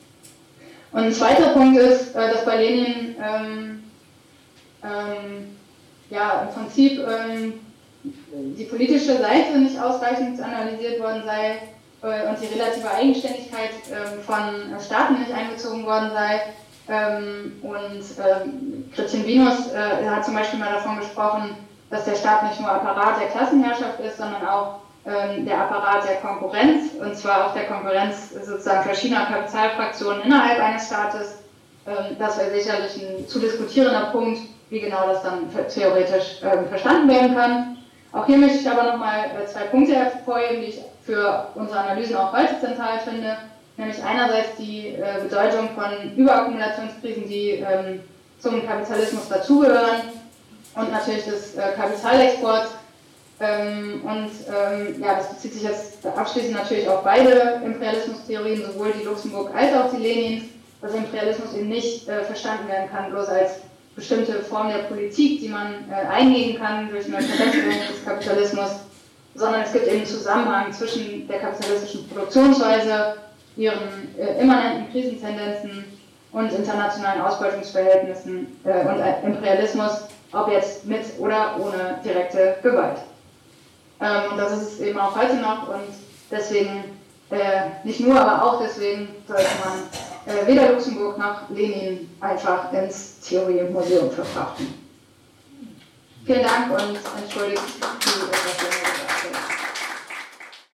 Und 0.91 1.03
ein 1.03 1.11
zweiter 1.11 1.49
Punkt 1.49 1.77
ist, 1.77 2.15
äh, 2.15 2.31
dass 2.31 2.45
bei 2.45 2.57
Lenin 2.57 3.15
ähm, 3.21 3.83
ähm, 4.83 5.57
ja, 6.11 6.47
im 6.47 6.53
Prinzip 6.53 6.99
ähm, 6.99 7.53
die 8.03 8.65
politische 8.65 9.17
Seite 9.17 9.57
nicht 9.57 9.81
ausreichend 9.81 10.39
analysiert 10.39 10.99
worden 10.99 11.23
sei 11.25 11.57
äh, 12.03 12.29
und 12.29 12.37
die 12.39 12.53
relative 12.53 12.91
Eigenständigkeit 12.91 13.71
von 14.27 14.79
Staaten 14.79 15.19
nicht 15.19 15.31
einbezogen 15.31 15.85
worden 15.85 16.11
sei 16.13 16.41
ähm, 16.87 17.53
und 17.63 18.03
ähm, 18.19 18.91
Christian 18.93 19.25
Vinus 19.25 19.71
äh, 19.71 20.07
hat 20.07 20.23
zum 20.23 20.35
Beispiel 20.35 20.59
mal 20.59 20.71
davon 20.71 20.97
gesprochen, 20.97 21.55
dass 21.89 22.05
der 22.05 22.15
Staat 22.15 22.43
nicht 22.43 22.59
nur 22.59 22.69
Apparat 22.69 23.19
der 23.19 23.27
Klassenherrschaft 23.29 23.99
ist, 23.99 24.17
sondern 24.17 24.45
auch 24.47 24.79
ähm, 25.05 25.45
der 25.45 25.61
Apparat 25.61 26.07
der 26.07 26.17
Konkurrenz, 26.17 26.91
und 26.99 27.15
zwar 27.15 27.47
auch 27.47 27.53
der 27.53 27.65
Konkurrenz 27.65 28.31
sozusagen 28.31 28.83
verschiedener 28.83 29.25
Kapitalfraktionen 29.25 30.23
innerhalb 30.23 30.59
eines 30.59 30.85
Staates. 30.85 31.39
Ähm, 31.87 32.17
das 32.19 32.37
wäre 32.37 32.51
sicherlich 32.51 33.01
ein 33.01 33.27
zu 33.27 33.39
diskutierender 33.39 34.07
Punkt, 34.11 34.41
wie 34.69 34.79
genau 34.79 35.07
das 35.07 35.23
dann 35.23 35.49
theoretisch 35.69 36.41
ähm, 36.43 36.67
verstanden 36.67 37.09
werden 37.09 37.35
kann. 37.35 37.77
Auch 38.11 38.27
hier 38.27 38.37
möchte 38.37 38.59
ich 38.59 38.69
aber 38.69 38.83
nochmal 38.83 39.25
äh, 39.41 39.45
zwei 39.45 39.65
Punkte 39.65 39.95
hervorheben, 39.95 40.61
die 40.61 40.67
ich 40.67 40.81
für 41.03 41.47
unsere 41.55 41.79
Analysen 41.79 42.15
auch 42.15 42.31
heute 42.31 42.59
zentral 42.59 42.99
finde 42.99 43.37
nämlich 43.77 44.01
einerseits 44.03 44.55
die 44.57 44.95
äh, 44.95 45.21
Bedeutung 45.23 45.69
von 45.75 46.15
Überakkumulationskrisen, 46.15 47.27
die 47.27 47.49
ähm, 47.51 48.01
zum 48.39 48.65
Kapitalismus 48.65 49.27
dazugehören 49.27 50.01
und 50.75 50.91
natürlich 50.91 51.25
des 51.25 51.55
äh, 51.55 51.71
Kapitalexports. 51.75 52.69
Ähm, 53.39 54.01
und 54.05 54.29
ähm, 54.47 55.01
ja, 55.01 55.15
das 55.15 55.29
bezieht 55.33 55.53
sich 55.53 55.63
jetzt 55.63 56.05
abschließend 56.05 56.53
natürlich 56.53 56.87
auf 56.87 57.03
beide 57.03 57.61
Imperialismustheorien, 57.65 58.65
sowohl 58.65 58.93
die 58.93 59.03
Luxemburg 59.03 59.53
als 59.53 59.73
auch 59.73 59.91
die 59.91 60.01
Lenins, 60.01 60.45
dass 60.81 60.93
Imperialismus 60.93 61.53
eben 61.53 61.67
nicht 61.67 62.07
äh, 62.07 62.23
verstanden 62.23 62.69
werden 62.69 62.89
kann, 62.89 63.09
bloß 63.11 63.27
als 63.27 63.59
bestimmte 63.95 64.41
Form 64.41 64.69
der 64.69 64.83
Politik, 64.83 65.41
die 65.41 65.49
man 65.49 65.85
äh, 65.89 66.07
eingehen 66.07 66.57
kann 66.57 66.89
durch 66.89 67.05
eine 67.05 67.21
Verbesserung 67.21 67.79
des 67.91 68.05
Kapitalismus, 68.05 68.69
sondern 69.35 69.61
es 69.63 69.73
gibt 69.73 69.87
eben 69.87 69.97
einen 69.97 70.05
Zusammenhang 70.05 70.71
zwischen 70.71 71.27
der 71.27 71.39
kapitalistischen 71.39 72.07
Produktionsweise 72.07 73.15
ihren 73.57 74.15
äh, 74.17 74.41
immanenten 74.41 74.91
Krisentendenzen 74.91 75.85
und 76.31 76.51
internationalen 76.51 77.21
Ausbeutungsverhältnissen 77.21 78.59
äh, 78.65 78.79
und 78.81 78.99
äh, 78.99 79.21
Imperialismus, 79.25 80.07
ob 80.33 80.51
jetzt 80.51 80.85
mit 80.85 81.03
oder 81.17 81.57
ohne 81.59 81.99
direkte 82.03 82.57
Gewalt. 82.61 82.97
Ähm, 84.01 84.31
und 84.31 84.37
das 84.37 84.51
ist 84.53 84.73
es 84.73 84.79
eben 84.81 84.99
auch 84.99 85.15
heute 85.15 85.35
noch 85.35 85.69
und 85.69 85.93
deswegen, 86.29 86.83
äh, 87.31 87.85
nicht 87.85 88.01
nur, 88.01 88.19
aber 88.19 88.43
auch 88.43 88.61
deswegen 88.61 89.07
sollte 89.27 89.45
man 89.63 90.35
äh, 90.35 90.45
weder 90.47 90.73
Luxemburg 90.73 91.17
noch 91.17 91.49
Lenin 91.49 92.09
einfach 92.19 92.73
ins 92.73 93.19
Theoriemuseum 93.21 94.11
verfrachten. 94.11 94.85
Vielen 96.25 96.43
Dank 96.43 96.71
und 96.71 96.99
entschuldigt 97.21 97.61
die 97.79 98.21
etwas 98.25 99.04